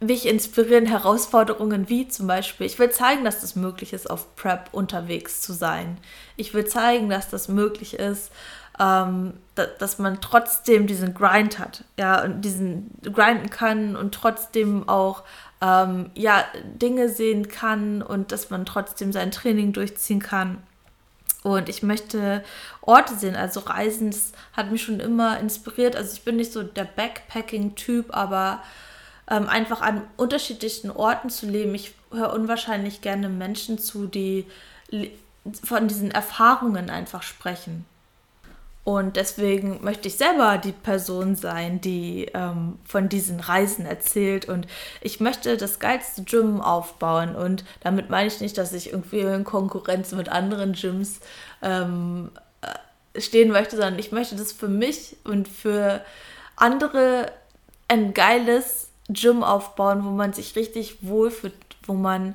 Mich 0.00 0.26
inspirieren 0.26 0.86
Herausforderungen 0.86 1.90
wie 1.90 2.08
zum 2.08 2.26
Beispiel, 2.26 2.66
ich 2.66 2.78
will 2.78 2.90
zeigen, 2.90 3.22
dass 3.22 3.42
es 3.42 3.54
möglich 3.54 3.92
ist, 3.92 4.08
auf 4.08 4.34
Prep 4.34 4.70
unterwegs 4.72 5.42
zu 5.42 5.52
sein. 5.52 5.98
Ich 6.36 6.54
will 6.54 6.64
zeigen, 6.64 7.10
dass 7.10 7.28
das 7.28 7.48
möglich 7.48 7.94
ist, 7.94 8.32
ähm, 8.78 9.34
da, 9.56 9.66
dass 9.66 9.98
man 9.98 10.22
trotzdem 10.22 10.86
diesen 10.86 11.12
Grind 11.12 11.58
hat, 11.58 11.84
ja, 11.98 12.24
und 12.24 12.40
diesen 12.40 12.90
grinden 13.02 13.50
kann 13.50 13.94
und 13.94 14.14
trotzdem 14.14 14.88
auch 14.88 15.22
ähm, 15.60 16.10
ja, 16.14 16.44
Dinge 16.80 17.08
sehen 17.08 17.48
kann 17.48 18.02
und 18.02 18.32
dass 18.32 18.50
man 18.50 18.64
trotzdem 18.64 19.12
sein 19.12 19.30
Training 19.30 19.72
durchziehen 19.72 20.20
kann. 20.20 20.58
Und 21.42 21.68
ich 21.68 21.82
möchte 21.82 22.44
Orte 22.82 23.14
sehen, 23.14 23.34
also 23.34 23.60
Reisen, 23.60 24.10
das 24.10 24.32
hat 24.52 24.70
mich 24.70 24.82
schon 24.82 25.00
immer 25.00 25.38
inspiriert. 25.38 25.96
Also 25.96 26.12
ich 26.12 26.22
bin 26.22 26.36
nicht 26.36 26.52
so 26.52 26.62
der 26.62 26.84
Backpacking-Typ, 26.84 28.14
aber 28.14 28.62
ähm, 29.28 29.48
einfach 29.48 29.80
an 29.80 30.02
unterschiedlichen 30.16 30.90
Orten 30.90 31.30
zu 31.30 31.46
leben. 31.46 31.74
Ich 31.74 31.94
höre 32.12 32.32
unwahrscheinlich 32.32 33.00
gerne 33.00 33.28
Menschen 33.28 33.78
zu, 33.78 34.06
die 34.06 34.46
von 35.64 35.88
diesen 35.88 36.10
Erfahrungen 36.10 36.90
einfach 36.90 37.22
sprechen. 37.22 37.86
Und 38.82 39.16
deswegen 39.16 39.84
möchte 39.84 40.08
ich 40.08 40.16
selber 40.16 40.56
die 40.56 40.72
Person 40.72 41.36
sein, 41.36 41.80
die 41.80 42.30
ähm, 42.32 42.78
von 42.84 43.08
diesen 43.10 43.38
Reisen 43.38 43.84
erzählt. 43.84 44.46
Und 44.48 44.66
ich 45.02 45.20
möchte 45.20 45.56
das 45.58 45.78
geilste 45.78 46.22
Gym 46.24 46.60
aufbauen. 46.62 47.36
Und 47.36 47.64
damit 47.80 48.08
meine 48.08 48.28
ich 48.28 48.40
nicht, 48.40 48.56
dass 48.56 48.72
ich 48.72 48.92
irgendwie 48.92 49.20
in 49.20 49.44
Konkurrenz 49.44 50.12
mit 50.12 50.30
anderen 50.30 50.72
Gyms 50.72 51.20
ähm, 51.62 52.30
äh, 52.62 53.20
stehen 53.20 53.50
möchte, 53.50 53.76
sondern 53.76 53.98
ich 53.98 54.12
möchte 54.12 54.34
das 54.34 54.52
für 54.52 54.68
mich 54.68 55.16
und 55.24 55.46
für 55.46 56.02
andere 56.56 57.32
ein 57.88 58.14
geiles 58.14 58.88
Gym 59.08 59.42
aufbauen, 59.42 60.04
wo 60.04 60.10
man 60.10 60.32
sich 60.32 60.56
richtig 60.56 60.98
wohlfühlt, 61.02 61.54
wo 61.82 61.94
man 61.94 62.34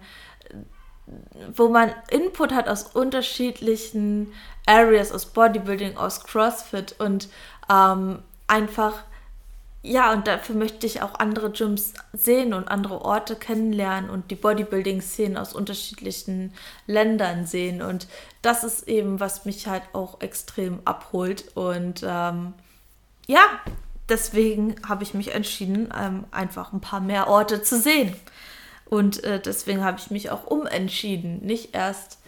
wo 1.53 1.69
man 1.69 1.93
Input 2.09 2.53
hat 2.53 2.67
aus 2.67 2.83
unterschiedlichen 2.83 4.33
Areas, 4.65 5.11
aus 5.11 5.27
Bodybuilding, 5.27 5.97
aus 5.97 6.23
CrossFit 6.23 6.95
und 6.99 7.29
ähm, 7.69 8.19
einfach, 8.47 9.03
ja, 9.83 10.11
und 10.13 10.27
dafür 10.27 10.55
möchte 10.55 10.87
ich 10.87 11.03
auch 11.03 11.19
andere 11.19 11.51
Gyms 11.51 11.93
sehen 12.13 12.55
und 12.55 12.67
andere 12.67 13.01
Orte 13.05 13.35
kennenlernen 13.35 14.09
und 14.09 14.31
die 14.31 14.35
Bodybuilding-Szenen 14.35 15.37
aus 15.37 15.53
unterschiedlichen 15.53 16.53
Ländern 16.87 17.45
sehen. 17.45 17.83
Und 17.83 18.07
das 18.41 18.63
ist 18.63 18.87
eben, 18.87 19.19
was 19.19 19.45
mich 19.45 19.67
halt 19.67 19.83
auch 19.93 20.21
extrem 20.21 20.79
abholt. 20.85 21.55
Und 21.55 22.01
ähm, 22.03 22.53
ja, 23.27 23.43
deswegen 24.09 24.75
habe 24.87 25.03
ich 25.03 25.13
mich 25.13 25.35
entschieden, 25.35 25.93
ähm, 25.95 26.25
einfach 26.31 26.73
ein 26.73 26.81
paar 26.81 27.01
mehr 27.01 27.27
Orte 27.27 27.61
zu 27.61 27.79
sehen. 27.79 28.15
Und 28.85 29.23
äh, 29.23 29.39
deswegen 29.39 29.83
habe 29.83 29.99
ich 29.99 30.11
mich 30.11 30.29
auch 30.29 30.45
umentschieden. 30.45 31.45
Nicht 31.45 31.73
erst, 31.73 32.19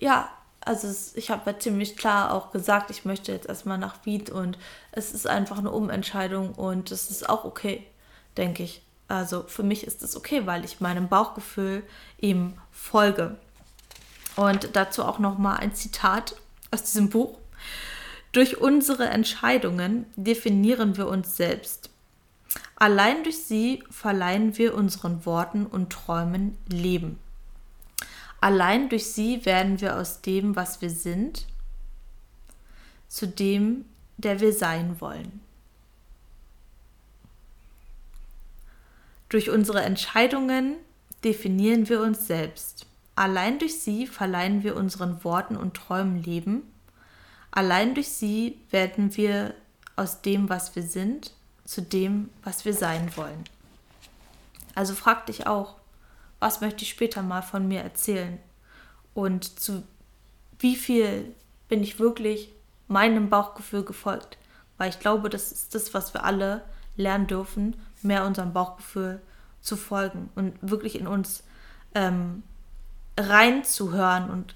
ja, 0.00 0.28
also 0.60 0.88
es, 0.88 1.14
ich 1.16 1.30
habe 1.30 1.50
ja 1.50 1.58
ziemlich 1.58 1.96
klar 1.96 2.32
auch 2.32 2.50
gesagt, 2.50 2.90
ich 2.90 3.04
möchte 3.04 3.32
jetzt 3.32 3.48
erstmal 3.48 3.78
nach 3.78 4.04
Wien 4.04 4.28
und 4.32 4.58
es 4.92 5.12
ist 5.12 5.26
einfach 5.26 5.58
eine 5.58 5.70
Umentscheidung 5.70 6.52
und 6.52 6.90
es 6.90 7.10
ist 7.10 7.28
auch 7.28 7.44
okay, 7.44 7.86
denke 8.36 8.62
ich. 8.62 8.82
Also 9.08 9.44
für 9.46 9.62
mich 9.62 9.86
ist 9.86 10.02
es 10.02 10.16
okay, 10.16 10.46
weil 10.46 10.64
ich 10.64 10.80
meinem 10.80 11.08
Bauchgefühl 11.08 11.82
ihm 12.18 12.54
folge. 12.72 13.36
Und 14.36 14.70
dazu 14.74 15.04
auch 15.04 15.18
nochmal 15.18 15.58
ein 15.58 15.74
Zitat 15.74 16.34
aus 16.70 16.84
diesem 16.84 17.10
Buch. 17.10 17.38
Durch 18.32 18.60
unsere 18.60 19.04
Entscheidungen 19.08 20.06
definieren 20.16 20.96
wir 20.96 21.06
uns 21.06 21.36
selbst. 21.36 21.90
Allein 22.76 23.22
durch 23.22 23.38
sie 23.38 23.84
verleihen 23.90 24.58
wir 24.58 24.74
unseren 24.74 25.24
Worten 25.26 25.66
und 25.66 25.92
Träumen 25.92 26.58
Leben. 26.68 27.18
Allein 28.40 28.88
durch 28.88 29.06
sie 29.06 29.46
werden 29.46 29.80
wir 29.80 29.96
aus 29.98 30.20
dem, 30.20 30.56
was 30.56 30.82
wir 30.82 30.90
sind, 30.90 31.46
zu 33.08 33.26
dem, 33.26 33.84
der 34.18 34.40
wir 34.40 34.52
sein 34.52 35.00
wollen. 35.00 35.40
Durch 39.28 39.50
unsere 39.50 39.82
Entscheidungen 39.82 40.76
definieren 41.24 41.88
wir 41.88 42.00
uns 42.00 42.26
selbst. 42.26 42.86
Allein 43.16 43.58
durch 43.58 43.80
sie 43.80 44.06
verleihen 44.06 44.62
wir 44.62 44.76
unseren 44.76 45.22
Worten 45.24 45.56
und 45.56 45.74
Träumen 45.74 46.22
Leben. 46.22 46.62
Allein 47.50 47.94
durch 47.94 48.08
sie 48.08 48.58
werden 48.70 49.16
wir 49.16 49.54
aus 49.96 50.22
dem, 50.22 50.48
was 50.48 50.74
wir 50.76 50.82
sind, 50.82 51.32
zu 51.64 51.82
dem, 51.82 52.30
was 52.42 52.64
wir 52.64 52.74
sein 52.74 53.16
wollen. 53.16 53.44
Also 54.74 54.94
frag 54.94 55.26
dich 55.26 55.46
auch, 55.46 55.76
was 56.40 56.60
möchte 56.60 56.82
ich 56.82 56.90
später 56.90 57.22
mal 57.22 57.42
von 57.42 57.66
mir 57.68 57.80
erzählen 57.80 58.38
und 59.14 59.58
zu 59.58 59.82
wie 60.58 60.76
viel 60.76 61.34
bin 61.68 61.82
ich 61.82 61.98
wirklich 61.98 62.50
meinem 62.88 63.28
Bauchgefühl 63.28 63.84
gefolgt, 63.84 64.38
weil 64.78 64.90
ich 64.90 65.00
glaube, 65.00 65.30
das 65.30 65.52
ist 65.52 65.74
das, 65.74 65.94
was 65.94 66.14
wir 66.14 66.24
alle 66.24 66.64
lernen 66.96 67.26
dürfen, 67.26 67.76
mehr 68.02 68.24
unserem 68.24 68.52
Bauchgefühl 68.52 69.20
zu 69.60 69.76
folgen 69.76 70.30
und 70.34 70.54
wirklich 70.60 70.98
in 70.98 71.06
uns 71.06 71.42
ähm, 71.94 72.42
reinzuhören 73.18 74.30
und, 74.30 74.54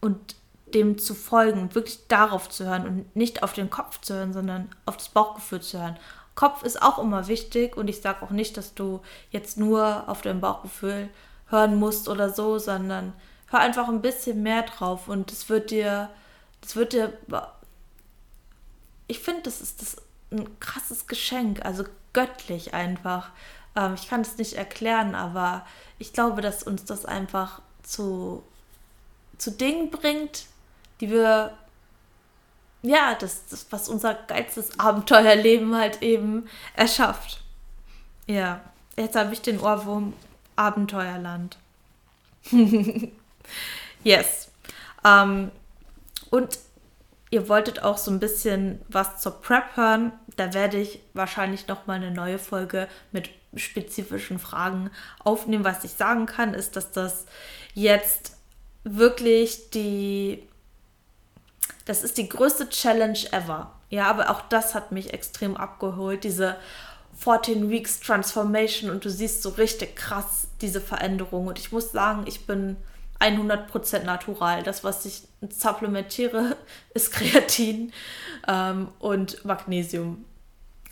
und 0.00 0.36
dem 0.74 0.98
zu 0.98 1.14
folgen, 1.14 1.74
wirklich 1.74 2.06
darauf 2.08 2.48
zu 2.48 2.64
hören 2.66 2.86
und 2.86 3.16
nicht 3.16 3.42
auf 3.42 3.52
den 3.52 3.70
Kopf 3.70 4.00
zu 4.00 4.14
hören, 4.14 4.32
sondern 4.32 4.68
auf 4.84 4.96
das 4.96 5.08
Bauchgefühl 5.08 5.60
zu 5.60 5.80
hören. 5.80 5.96
Kopf 6.34 6.62
ist 6.64 6.82
auch 6.82 6.98
immer 6.98 7.28
wichtig 7.28 7.76
und 7.76 7.88
ich 7.88 8.00
sage 8.00 8.22
auch 8.22 8.30
nicht, 8.30 8.56
dass 8.56 8.74
du 8.74 9.00
jetzt 9.30 9.56
nur 9.56 10.08
auf 10.08 10.22
dein 10.22 10.40
Bauchgefühl 10.40 11.08
hören 11.48 11.76
musst 11.76 12.08
oder 12.08 12.30
so, 12.30 12.58
sondern 12.58 13.12
hör 13.48 13.60
einfach 13.60 13.88
ein 13.88 14.02
bisschen 14.02 14.42
mehr 14.42 14.62
drauf 14.62 15.08
und 15.08 15.32
es 15.32 15.48
wird 15.48 15.70
dir, 15.70 16.10
das 16.60 16.76
wird 16.76 16.92
dir, 16.92 17.12
ich 19.06 19.20
finde, 19.20 19.42
das 19.42 19.60
ist 19.60 19.80
das 19.80 19.96
ein 20.30 20.58
krasses 20.58 21.06
Geschenk, 21.06 21.64
also 21.64 21.84
göttlich 22.12 22.74
einfach. 22.74 23.30
Ähm, 23.76 23.94
ich 23.94 24.08
kann 24.08 24.22
es 24.22 24.36
nicht 24.36 24.54
erklären, 24.54 25.14
aber 25.14 25.64
ich 25.98 26.12
glaube, 26.12 26.42
dass 26.42 26.62
uns 26.62 26.84
das 26.84 27.04
einfach 27.04 27.62
zu, 27.82 28.42
zu 29.38 29.52
Dingen 29.52 29.90
bringt, 29.90 30.46
die 31.00 31.10
wir, 31.10 31.56
ja, 32.82 33.14
das, 33.14 33.46
das, 33.46 33.66
was 33.70 33.88
unser 33.88 34.14
geilstes 34.14 34.78
Abenteuerleben 34.78 35.76
halt 35.76 36.02
eben 36.02 36.48
erschafft. 36.74 37.42
Ja, 38.26 38.60
jetzt 38.96 39.16
habe 39.16 39.32
ich 39.32 39.42
den 39.42 39.60
Ohrwurm 39.60 40.12
Abenteuerland. 40.56 41.58
yes. 44.04 44.50
Ähm, 45.04 45.50
und 46.30 46.58
ihr 47.30 47.48
wolltet 47.48 47.82
auch 47.82 47.98
so 47.98 48.10
ein 48.10 48.20
bisschen 48.20 48.80
was 48.88 49.20
zur 49.20 49.40
Prep 49.40 49.76
hören. 49.76 50.12
Da 50.36 50.54
werde 50.54 50.78
ich 50.78 51.00
wahrscheinlich 51.14 51.68
noch 51.68 51.86
mal 51.86 51.94
eine 51.94 52.10
neue 52.10 52.38
Folge 52.38 52.88
mit 53.12 53.30
spezifischen 53.54 54.38
Fragen 54.38 54.90
aufnehmen. 55.22 55.64
Was 55.64 55.84
ich 55.84 55.92
sagen 55.92 56.26
kann, 56.26 56.54
ist, 56.54 56.76
dass 56.76 56.92
das 56.92 57.26
jetzt 57.74 58.36
wirklich 58.84 59.70
die 59.70 60.46
das 61.86 62.02
ist 62.02 62.18
die 62.18 62.28
größte 62.28 62.68
Challenge 62.68 63.18
ever. 63.32 63.72
Ja, 63.88 64.08
aber 64.08 64.30
auch 64.30 64.42
das 64.42 64.74
hat 64.74 64.92
mich 64.92 65.14
extrem 65.14 65.56
abgeholt, 65.56 66.24
diese 66.24 66.56
14 67.18 67.70
Weeks 67.70 68.00
Transformation 68.00 68.90
und 68.90 69.04
du 69.04 69.10
siehst 69.10 69.42
so 69.42 69.50
richtig 69.50 69.96
krass 69.96 70.48
diese 70.60 70.80
Veränderung. 70.80 71.46
Und 71.46 71.58
ich 71.58 71.72
muss 71.72 71.92
sagen, 71.92 72.24
ich 72.26 72.46
bin 72.46 72.76
100% 73.20 74.04
natural. 74.04 74.62
Das, 74.62 74.84
was 74.84 75.06
ich 75.06 75.22
supplementiere, 75.48 76.56
ist 76.94 77.12
Kreatin 77.12 77.92
ähm, 78.46 78.88
und 78.98 79.44
Magnesium. 79.44 80.24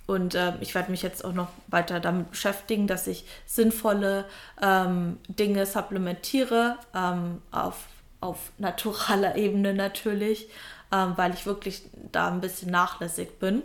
Und 0.06 0.34
ähm, 0.34 0.54
ich 0.60 0.74
werde 0.74 0.90
mich 0.90 1.02
jetzt 1.02 1.24
auch 1.24 1.32
noch 1.32 1.48
weiter 1.66 1.98
damit 1.98 2.30
beschäftigen, 2.30 2.86
dass 2.86 3.06
ich 3.06 3.24
sinnvolle 3.46 4.26
ähm, 4.62 5.18
Dinge 5.28 5.64
supplementiere, 5.66 6.78
ähm, 6.94 7.40
auf, 7.50 7.86
auf 8.20 8.50
naturaler 8.58 9.36
Ebene 9.36 9.72
natürlich 9.72 10.48
ähm, 10.94 11.14
weil 11.16 11.34
ich 11.34 11.44
wirklich 11.44 11.82
da 12.12 12.28
ein 12.28 12.40
bisschen 12.40 12.70
nachlässig 12.70 13.40
bin. 13.40 13.62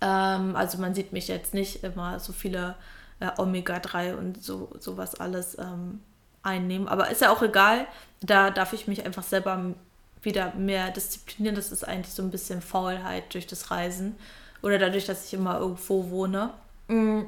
Ähm, 0.00 0.56
also 0.56 0.78
man 0.78 0.94
sieht 0.94 1.12
mich 1.12 1.28
jetzt 1.28 1.52
nicht 1.52 1.84
immer 1.84 2.18
so 2.20 2.32
viele 2.32 2.74
äh, 3.20 3.28
Omega-3 3.36 4.16
und 4.16 4.42
so 4.42 4.70
sowas 4.78 5.14
alles 5.14 5.58
ähm, 5.58 6.00
einnehmen. 6.42 6.88
Aber 6.88 7.10
ist 7.10 7.20
ja 7.20 7.30
auch 7.30 7.42
egal. 7.42 7.86
Da 8.20 8.50
darf 8.50 8.72
ich 8.72 8.88
mich 8.88 9.04
einfach 9.04 9.22
selber 9.22 9.74
wieder 10.22 10.54
mehr 10.54 10.90
disziplinieren. 10.90 11.54
Das 11.54 11.70
ist 11.70 11.86
eigentlich 11.86 12.14
so 12.14 12.22
ein 12.22 12.30
bisschen 12.30 12.62
Faulheit 12.62 13.34
durch 13.34 13.46
das 13.46 13.70
Reisen 13.70 14.16
oder 14.62 14.78
dadurch, 14.78 15.04
dass 15.04 15.26
ich 15.26 15.34
immer 15.34 15.58
irgendwo 15.58 16.08
wohne. 16.08 16.50
Mm. 16.88 17.22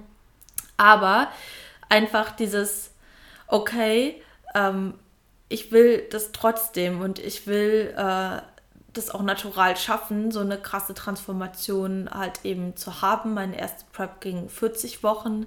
Aber 0.77 1.29
einfach 1.89 2.33
dieses, 2.33 2.91
okay, 3.49 4.23
ähm, 4.55 4.95
ich 5.49 5.73
will 5.73 6.09
das 6.11 6.33
trotzdem 6.33 7.01
und 7.01 7.19
ich 7.19 7.47
will 7.47 7.95
äh, 7.97 8.41
das 8.95 9.11
auch 9.11 9.23
natural 9.23 9.77
schaffen, 9.77 10.31
so 10.31 10.41
eine 10.41 10.59
krasse 10.59 10.95
Transformation 10.95 12.09
halt 12.11 12.45
eben 12.45 12.77
zu 12.77 13.03
haben. 13.03 13.35
Meine 13.35 13.59
erste 13.59 13.85
Prep 13.93 14.21
ging 14.21 14.49
40 14.49 15.03
Wochen. 15.03 15.47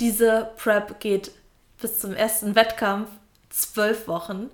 Diese 0.00 0.50
Prep 0.56 1.00
geht 1.00 1.32
bis 1.80 1.98
zum 1.98 2.14
ersten 2.14 2.54
Wettkampf 2.54 3.08
zwölf 3.50 4.08
Wochen. 4.08 4.50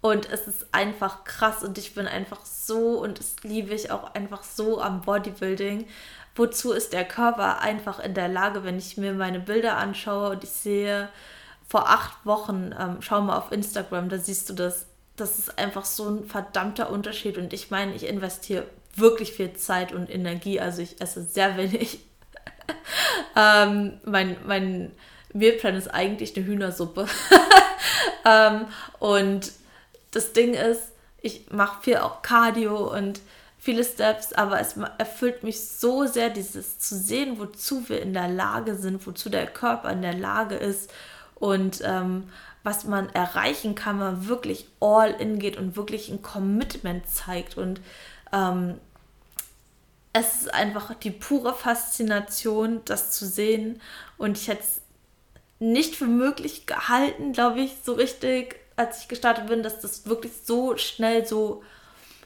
Und 0.00 0.30
es 0.30 0.46
ist 0.46 0.66
einfach 0.72 1.24
krass 1.24 1.64
und 1.64 1.78
ich 1.78 1.94
bin 1.94 2.06
einfach 2.06 2.44
so 2.44 3.00
und 3.00 3.18
das 3.18 3.36
liebe 3.42 3.74
ich 3.74 3.90
auch 3.90 4.14
einfach 4.14 4.44
so 4.44 4.80
am 4.80 5.00
Bodybuilding. 5.00 5.86
Wozu 6.36 6.72
ist 6.72 6.92
der 6.92 7.04
Körper 7.04 7.60
einfach 7.60 7.98
in 7.98 8.14
der 8.14 8.28
Lage, 8.28 8.62
wenn 8.62 8.78
ich 8.78 8.96
mir 8.98 9.14
meine 9.14 9.40
Bilder 9.40 9.78
anschaue 9.78 10.30
und 10.30 10.44
ich 10.44 10.50
sehe 10.50 11.08
vor 11.66 11.88
acht 11.88 12.24
Wochen, 12.24 12.74
ähm, 12.78 12.98
schau 13.00 13.20
mal 13.22 13.36
auf 13.36 13.50
Instagram, 13.50 14.08
da 14.08 14.18
siehst 14.18 14.48
du 14.48 14.52
das. 14.52 14.86
Das 15.16 15.38
ist 15.38 15.58
einfach 15.58 15.84
so 15.84 16.08
ein 16.08 16.24
verdammter 16.24 16.90
Unterschied 16.90 17.38
und 17.38 17.52
ich 17.52 17.70
meine, 17.70 17.94
ich 17.94 18.06
investiere 18.06 18.66
wirklich 18.94 19.32
viel 19.32 19.52
Zeit 19.54 19.92
und 19.92 20.10
Energie, 20.10 20.60
also 20.60 20.82
ich 20.82 21.00
esse 21.00 21.22
sehr 21.22 21.56
wenig. 21.56 22.00
ähm, 23.36 24.00
mein, 24.04 24.36
mein 24.46 24.92
Mealplan 25.32 25.74
ist 25.74 25.88
eigentlich 25.88 26.36
eine 26.36 26.46
Hühnersuppe. 26.46 27.06
ähm, 28.24 28.66
und 28.98 29.52
das 30.10 30.32
Ding 30.32 30.54
ist, 30.54 30.82
ich 31.20 31.50
mache 31.50 31.82
viel 31.82 31.96
auch 31.98 32.22
Cardio 32.22 32.92
und 32.92 33.20
viele 33.58 33.84
Steps, 33.84 34.32
aber 34.32 34.60
es 34.60 34.76
erfüllt 34.98 35.42
mich 35.42 35.68
so 35.68 36.06
sehr, 36.06 36.30
dieses 36.30 36.78
zu 36.78 36.96
sehen, 36.96 37.38
wozu 37.38 37.88
wir 37.88 38.00
in 38.00 38.14
der 38.14 38.28
Lage 38.28 38.76
sind, 38.76 39.06
wozu 39.06 39.28
der 39.28 39.46
Körper 39.46 39.90
in 39.90 40.02
der 40.02 40.14
Lage 40.14 40.54
ist 40.54 40.90
und 41.34 41.82
ähm, 41.84 42.28
was 42.66 42.84
man 42.84 43.08
erreichen 43.10 43.76
kann, 43.76 44.00
wenn 44.00 44.06
man 44.06 44.28
wirklich 44.28 44.66
all 44.80 45.12
in 45.12 45.38
geht 45.38 45.56
und 45.56 45.76
wirklich 45.76 46.10
ein 46.10 46.20
Commitment 46.20 47.08
zeigt. 47.08 47.56
Und 47.56 47.80
ähm, 48.32 48.80
es 50.12 50.42
ist 50.42 50.52
einfach 50.52 50.92
die 50.94 51.12
pure 51.12 51.54
Faszination, 51.54 52.80
das 52.84 53.12
zu 53.12 53.24
sehen. 53.24 53.80
Und 54.18 54.36
ich 54.36 54.48
hätte 54.48 54.62
es 54.62 54.82
nicht 55.60 55.94
für 55.94 56.06
möglich 56.06 56.66
gehalten, 56.66 57.32
glaube 57.32 57.60
ich, 57.60 57.76
so 57.84 57.94
richtig 57.94 58.56
als 58.74 59.00
ich 59.00 59.08
gestartet 59.08 59.46
bin, 59.46 59.62
dass 59.62 59.80
das 59.80 60.06
wirklich 60.06 60.32
so 60.44 60.76
schnell 60.76 61.24
so, 61.26 61.62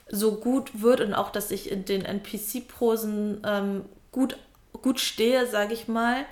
so 0.08 0.36
gut 0.36 0.82
wird 0.82 1.00
und 1.00 1.14
auch, 1.14 1.30
dass 1.30 1.50
ich 1.52 1.70
in 1.70 1.84
den 1.84 2.04
NPC-Prosen 2.04 3.42
ähm, 3.46 3.84
gut, 4.10 4.36
gut 4.72 4.98
stehe, 4.98 5.46
sage 5.46 5.74
ich 5.74 5.86
mal. 5.86 6.24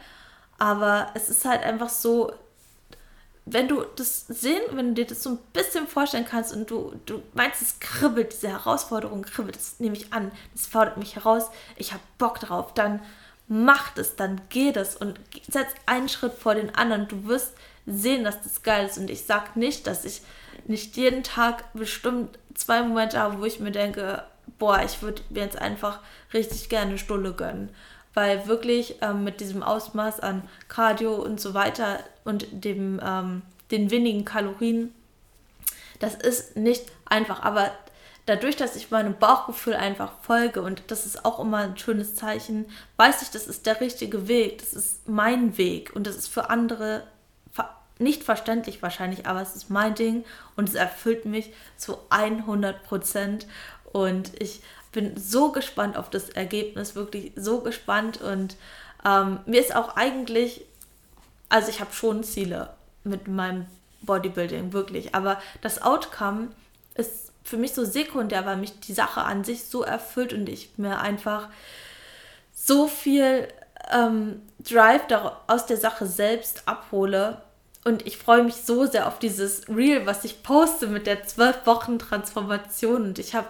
Aber 0.58 1.12
es 1.14 1.28
ist 1.28 1.44
halt 1.44 1.62
einfach 1.62 1.88
so, 1.88 2.32
wenn 3.52 3.68
du 3.68 3.84
das 3.96 4.26
sehen, 4.26 4.62
wenn 4.72 4.88
du 4.88 4.94
dir 4.94 5.06
das 5.06 5.22
so 5.22 5.30
ein 5.30 5.38
bisschen 5.52 5.86
vorstellen 5.86 6.26
kannst 6.28 6.54
und 6.54 6.70
du, 6.70 6.94
du 7.06 7.22
meinst, 7.34 7.62
es 7.62 7.80
kribbelt, 7.80 8.32
diese 8.32 8.48
Herausforderung 8.48 9.22
kribbelt, 9.22 9.56
das 9.56 9.80
nehme 9.80 9.96
ich 9.96 10.12
an, 10.12 10.30
das 10.54 10.66
fordert 10.66 10.96
mich 10.96 11.16
heraus, 11.16 11.44
ich 11.76 11.92
habe 11.92 12.02
Bock 12.18 12.40
drauf, 12.40 12.74
dann 12.74 13.00
mach 13.48 13.96
es, 13.96 14.16
dann 14.16 14.40
geht 14.50 14.76
es 14.76 14.94
und 14.94 15.18
setz 15.48 15.68
einen 15.86 16.08
Schritt 16.08 16.34
vor 16.34 16.54
den 16.54 16.74
anderen. 16.74 17.08
Du 17.08 17.26
wirst 17.26 17.54
sehen, 17.86 18.24
dass 18.24 18.42
das 18.42 18.62
geil 18.62 18.86
ist. 18.86 18.98
Und 18.98 19.10
ich 19.10 19.24
sage 19.24 19.58
nicht, 19.58 19.86
dass 19.86 20.04
ich 20.04 20.20
nicht 20.66 20.96
jeden 20.96 21.22
Tag 21.22 21.72
bestimmt 21.72 22.38
zwei 22.54 22.82
Momente 22.82 23.18
habe, 23.18 23.40
wo 23.40 23.44
ich 23.44 23.60
mir 23.60 23.70
denke, 23.70 24.22
boah, 24.58 24.82
ich 24.84 25.02
würde 25.02 25.22
mir 25.30 25.40
jetzt 25.40 25.58
einfach 25.58 26.00
richtig 26.32 26.68
gerne 26.68 26.90
eine 26.90 26.98
Stulle 26.98 27.32
gönnen. 27.32 27.70
Weil 28.18 28.48
wirklich 28.48 28.96
ähm, 29.00 29.22
mit 29.22 29.38
diesem 29.38 29.62
Ausmaß 29.62 30.18
an 30.18 30.42
Cardio 30.66 31.14
und 31.14 31.40
so 31.40 31.54
weiter 31.54 32.00
und 32.24 32.48
dem, 32.50 33.00
ähm, 33.00 33.42
den 33.70 33.92
wenigen 33.92 34.24
Kalorien, 34.24 34.92
das 36.00 36.16
ist 36.16 36.56
nicht 36.56 36.86
einfach. 37.04 37.44
Aber 37.44 37.70
dadurch, 38.26 38.56
dass 38.56 38.74
ich 38.74 38.90
meinem 38.90 39.16
Bauchgefühl 39.16 39.74
einfach 39.74 40.10
folge 40.22 40.62
und 40.62 40.82
das 40.88 41.06
ist 41.06 41.24
auch 41.24 41.38
immer 41.38 41.58
ein 41.58 41.78
schönes 41.78 42.16
Zeichen, 42.16 42.66
weiß 42.96 43.22
ich, 43.22 43.30
das 43.30 43.46
ist 43.46 43.66
der 43.66 43.80
richtige 43.80 44.26
Weg, 44.26 44.58
das 44.58 44.72
ist 44.72 45.08
mein 45.08 45.56
Weg 45.56 45.94
und 45.94 46.08
das 46.08 46.16
ist 46.16 46.26
für 46.26 46.50
andere 46.50 47.04
nicht 48.00 48.24
verständlich 48.24 48.82
wahrscheinlich, 48.82 49.26
aber 49.26 49.42
es 49.42 49.54
ist 49.54 49.70
mein 49.70 49.94
Ding 49.94 50.24
und 50.56 50.68
es 50.68 50.74
erfüllt 50.74 51.24
mich 51.24 51.52
zu 51.76 51.98
100 52.10 52.82
Prozent. 52.82 53.46
Und 53.92 54.32
ich 54.42 54.60
bin 54.92 55.16
so 55.16 55.52
gespannt 55.52 55.96
auf 55.96 56.10
das 56.10 56.30
Ergebnis, 56.30 56.94
wirklich 56.94 57.32
so 57.36 57.60
gespannt. 57.60 58.20
Und 58.20 58.56
ähm, 59.04 59.40
mir 59.46 59.60
ist 59.60 59.74
auch 59.74 59.96
eigentlich, 59.96 60.64
also 61.48 61.68
ich 61.68 61.80
habe 61.80 61.92
schon 61.92 62.24
Ziele 62.24 62.70
mit 63.04 63.28
meinem 63.28 63.66
Bodybuilding, 64.02 64.72
wirklich. 64.72 65.14
Aber 65.14 65.40
das 65.60 65.82
Outcome 65.82 66.48
ist 66.94 67.32
für 67.44 67.56
mich 67.56 67.72
so 67.72 67.84
sekundär, 67.84 68.44
weil 68.46 68.56
mich 68.56 68.78
die 68.80 68.92
Sache 68.92 69.22
an 69.22 69.44
sich 69.44 69.64
so 69.64 69.82
erfüllt 69.82 70.32
und 70.32 70.48
ich 70.48 70.70
mir 70.76 71.00
einfach 71.00 71.48
so 72.54 72.88
viel 72.88 73.48
ähm, 73.90 74.42
Drive 74.58 75.02
aus 75.46 75.66
der 75.66 75.76
Sache 75.76 76.06
selbst 76.06 76.62
abhole 76.66 77.40
und 77.84 78.06
ich 78.06 78.18
freue 78.18 78.42
mich 78.42 78.56
so 78.56 78.84
sehr 78.84 79.06
auf 79.06 79.18
dieses 79.18 79.68
Reel, 79.68 80.04
was 80.04 80.24
ich 80.24 80.42
poste 80.42 80.88
mit 80.88 81.06
der 81.06 81.24
zwölf 81.24 81.64
Wochen 81.64 81.98
Transformation. 81.98 83.02
Und 83.02 83.18
ich 83.18 83.34
habe 83.34 83.48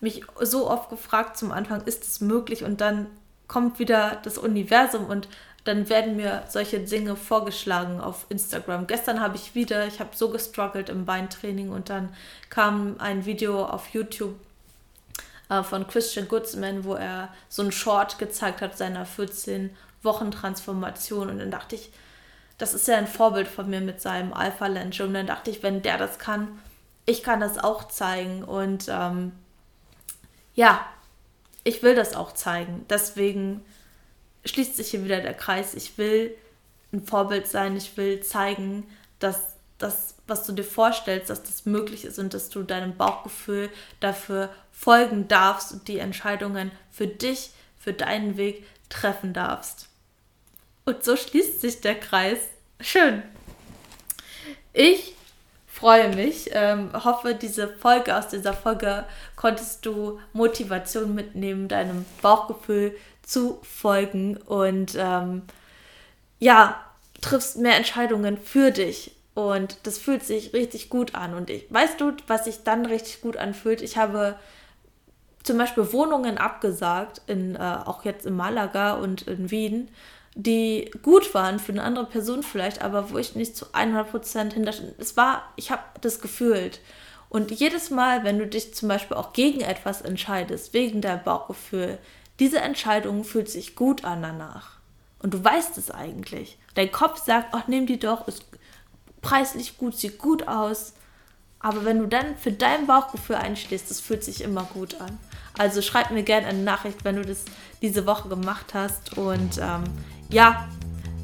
mich 0.00 0.24
so 0.40 0.68
oft 0.68 0.90
gefragt 0.90 1.36
zum 1.36 1.52
Anfang, 1.52 1.82
ist 1.82 2.04
es 2.04 2.20
möglich? 2.20 2.64
Und 2.64 2.80
dann 2.80 3.06
kommt 3.48 3.78
wieder 3.78 4.18
das 4.22 4.38
Universum 4.38 5.06
und 5.06 5.28
dann 5.64 5.88
werden 5.88 6.16
mir 6.16 6.44
solche 6.48 6.80
Dinge 6.80 7.16
vorgeschlagen 7.16 8.00
auf 8.00 8.26
Instagram. 8.30 8.86
Gestern 8.86 9.20
habe 9.20 9.36
ich 9.36 9.54
wieder, 9.54 9.86
ich 9.86 10.00
habe 10.00 10.10
so 10.14 10.30
gestruggelt 10.30 10.88
im 10.88 11.04
Beintraining 11.04 11.70
und 11.70 11.90
dann 11.90 12.14
kam 12.48 12.96
ein 12.98 13.26
Video 13.26 13.64
auf 13.66 13.88
YouTube 13.88 14.34
äh, 15.50 15.62
von 15.62 15.86
Christian 15.86 16.28
Goodsman, 16.28 16.84
wo 16.84 16.94
er 16.94 17.28
so 17.48 17.62
ein 17.62 17.72
Short 17.72 18.18
gezeigt 18.18 18.62
hat 18.62 18.78
seiner 18.78 19.04
14 19.04 19.70
Wochen 20.02 20.30
Transformation 20.30 21.28
und 21.28 21.38
dann 21.38 21.50
dachte 21.50 21.74
ich, 21.76 21.90
das 22.60 22.74
ist 22.74 22.86
ja 22.88 22.96
ein 22.98 23.06
Vorbild 23.06 23.48
von 23.48 23.68
mir 23.68 23.80
mit 23.80 24.02
seinem 24.02 24.34
Alpha 24.34 24.66
Lunge. 24.66 25.02
Und 25.02 25.14
dann 25.14 25.26
dachte 25.26 25.50
ich, 25.50 25.62
wenn 25.62 25.80
der 25.80 25.96
das 25.96 26.18
kann, 26.18 26.48
ich 27.06 27.22
kann 27.22 27.40
das 27.40 27.58
auch 27.58 27.88
zeigen. 27.88 28.44
Und 28.44 28.86
ähm, 28.88 29.32
ja, 30.60 30.86
ich 31.64 31.82
will 31.82 31.94
das 31.94 32.14
auch 32.14 32.32
zeigen. 32.32 32.84
Deswegen 32.90 33.64
schließt 34.44 34.76
sich 34.76 34.90
hier 34.90 35.02
wieder 35.02 35.22
der 35.22 35.32
Kreis. 35.32 35.72
Ich 35.72 35.96
will 35.96 36.36
ein 36.92 37.02
Vorbild 37.02 37.46
sein. 37.46 37.78
Ich 37.78 37.96
will 37.96 38.20
zeigen, 38.20 38.86
dass 39.20 39.40
das, 39.78 40.16
was 40.26 40.44
du 40.44 40.52
dir 40.52 40.64
vorstellst, 40.64 41.30
dass 41.30 41.42
das 41.42 41.64
möglich 41.64 42.04
ist 42.04 42.18
und 42.18 42.34
dass 42.34 42.50
du 42.50 42.62
deinem 42.62 42.94
Bauchgefühl 42.94 43.70
dafür 44.00 44.50
folgen 44.70 45.28
darfst 45.28 45.72
und 45.72 45.88
die 45.88 45.98
Entscheidungen 45.98 46.72
für 46.90 47.06
dich, 47.06 47.52
für 47.78 47.94
deinen 47.94 48.36
Weg 48.36 48.66
treffen 48.90 49.32
darfst. 49.32 49.88
Und 50.84 51.02
so 51.04 51.16
schließt 51.16 51.62
sich 51.62 51.80
der 51.80 51.98
Kreis. 51.98 52.38
Schön. 52.80 53.22
Ich 54.74 55.14
freue 55.80 56.14
mich, 56.14 56.50
ähm, 56.52 56.90
hoffe, 56.92 57.34
diese 57.34 57.66
Folge, 57.66 58.14
aus 58.14 58.28
dieser 58.28 58.52
Folge 58.52 59.06
konntest 59.40 59.86
du 59.86 60.18
Motivation 60.34 61.14
mitnehmen, 61.14 61.66
deinem 61.66 62.04
Bauchgefühl 62.20 62.94
zu 63.22 63.58
folgen 63.62 64.36
und 64.36 64.94
ähm, 64.98 65.42
ja, 66.38 66.84
triffst 67.22 67.56
mehr 67.56 67.78
Entscheidungen 67.78 68.36
für 68.36 68.70
dich. 68.70 69.16
Und 69.32 69.78
das 69.84 69.96
fühlt 69.96 70.24
sich 70.24 70.52
richtig 70.52 70.90
gut 70.90 71.14
an. 71.14 71.32
Und 71.32 71.48
ich, 71.48 71.72
weißt 71.72 71.98
du, 71.98 72.12
was 72.26 72.44
sich 72.44 72.64
dann 72.64 72.84
richtig 72.84 73.22
gut 73.22 73.38
anfühlt? 73.38 73.80
Ich 73.80 73.96
habe 73.96 74.36
zum 75.42 75.56
Beispiel 75.56 75.90
Wohnungen 75.90 76.36
abgesagt, 76.36 77.22
in, 77.26 77.54
äh, 77.54 77.78
auch 77.86 78.04
jetzt 78.04 78.26
in 78.26 78.36
Malaga 78.36 78.92
und 78.92 79.22
in 79.22 79.50
Wien, 79.50 79.88
die 80.34 80.90
gut 81.02 81.32
waren 81.32 81.58
für 81.58 81.72
eine 81.72 81.82
andere 81.82 82.04
Person 82.04 82.42
vielleicht, 82.42 82.82
aber 82.82 83.10
wo 83.10 83.16
ich 83.16 83.36
nicht 83.36 83.56
zu 83.56 83.64
100% 83.72 84.52
hinter. 84.52 84.74
Es 84.98 85.16
war, 85.16 85.44
ich 85.56 85.70
habe 85.70 85.82
das 86.02 86.20
gefühlt. 86.20 86.80
Und 87.30 87.52
jedes 87.52 87.90
Mal, 87.90 88.24
wenn 88.24 88.38
du 88.38 88.46
dich 88.46 88.74
zum 88.74 88.88
Beispiel 88.88 89.16
auch 89.16 89.32
gegen 89.32 89.60
etwas 89.60 90.02
entscheidest, 90.02 90.74
wegen 90.74 91.00
deinem 91.00 91.22
Bauchgefühl, 91.22 91.98
diese 92.40 92.58
Entscheidung 92.58 93.22
fühlt 93.24 93.48
sich 93.48 93.76
gut 93.76 94.04
an 94.04 94.20
danach. 94.20 94.80
Und 95.20 95.34
du 95.34 95.42
weißt 95.42 95.78
es 95.78 95.90
eigentlich. 95.90 96.58
Dein 96.74 96.90
Kopf 96.90 97.24
sagt, 97.24 97.50
ach, 97.52 97.68
nimm 97.68 97.86
die 97.86 98.00
doch, 98.00 98.26
ist 98.26 98.44
preislich 99.22 99.78
gut, 99.78 99.96
sieht 99.96 100.18
gut 100.18 100.48
aus. 100.48 100.94
Aber 101.60 101.84
wenn 101.84 101.98
du 101.98 102.06
dann 102.06 102.36
für 102.36 102.52
dein 102.52 102.86
Bauchgefühl 102.86 103.36
einstehst, 103.36 103.90
das 103.90 104.00
fühlt 104.00 104.24
sich 104.24 104.40
immer 104.42 104.64
gut 104.64 105.00
an. 105.00 105.18
Also 105.56 105.82
schreib 105.82 106.10
mir 106.10 106.22
gerne 106.22 106.48
eine 106.48 106.62
Nachricht, 106.62 107.04
wenn 107.04 107.16
du 107.16 107.22
das 107.22 107.44
diese 107.80 108.06
Woche 108.06 108.28
gemacht 108.28 108.74
hast. 108.74 109.18
Und 109.18 109.58
ähm, 109.58 109.84
ja, 110.30 110.68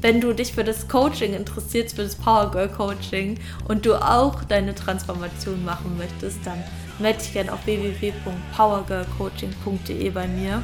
wenn 0.01 0.19
du 0.21 0.33
dich 0.33 0.53
für 0.53 0.63
das 0.63 0.87
Coaching 0.87 1.33
interessierst, 1.33 1.95
für 1.95 2.03
das 2.03 2.15
Power 2.15 2.51
Girl 2.51 2.69
Coaching 2.69 3.39
und 3.67 3.85
du 3.85 3.95
auch 3.95 4.43
deine 4.43 4.73
Transformation 4.75 5.65
machen 5.65 5.97
möchtest, 5.97 6.45
dann 6.45 6.63
melde 6.99 7.17
dich 7.19 7.33
gerne 7.33 7.51
auf 7.53 7.65
www.powergirlcoaching.de 7.65 10.09
bei 10.11 10.27
mir 10.27 10.61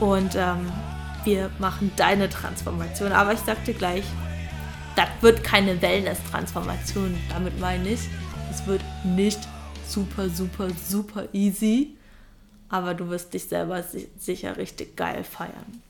und 0.00 0.34
ähm, 0.36 0.70
wir 1.24 1.50
machen 1.58 1.90
deine 1.96 2.28
Transformation. 2.28 3.12
Aber 3.12 3.32
ich 3.32 3.40
sag 3.40 3.64
dir 3.64 3.74
gleich, 3.74 4.04
das 4.94 5.08
wird 5.20 5.42
keine 5.44 5.82
Wellness-Transformation, 5.82 7.16
damit 7.28 7.58
meine 7.60 7.88
ich. 7.90 8.00
Es 8.50 8.66
wird 8.66 8.82
nicht 9.04 9.40
super, 9.86 10.28
super, 10.28 10.68
super 10.88 11.24
easy, 11.32 11.96
aber 12.68 12.94
du 12.94 13.08
wirst 13.10 13.34
dich 13.34 13.44
selber 13.44 13.84
sicher 14.18 14.56
richtig 14.56 14.96
geil 14.96 15.22
feiern. 15.24 15.82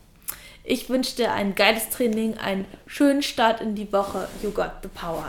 Ich 0.68 0.90
wünsche 0.90 1.14
dir 1.14 1.32
ein 1.32 1.54
geiles 1.54 1.90
Training, 1.90 2.38
einen 2.38 2.64
schönen 2.88 3.22
Start 3.22 3.60
in 3.60 3.76
die 3.76 3.92
Woche. 3.92 4.26
You 4.42 4.50
got 4.50 4.72
the 4.82 4.88
power. 4.88 5.24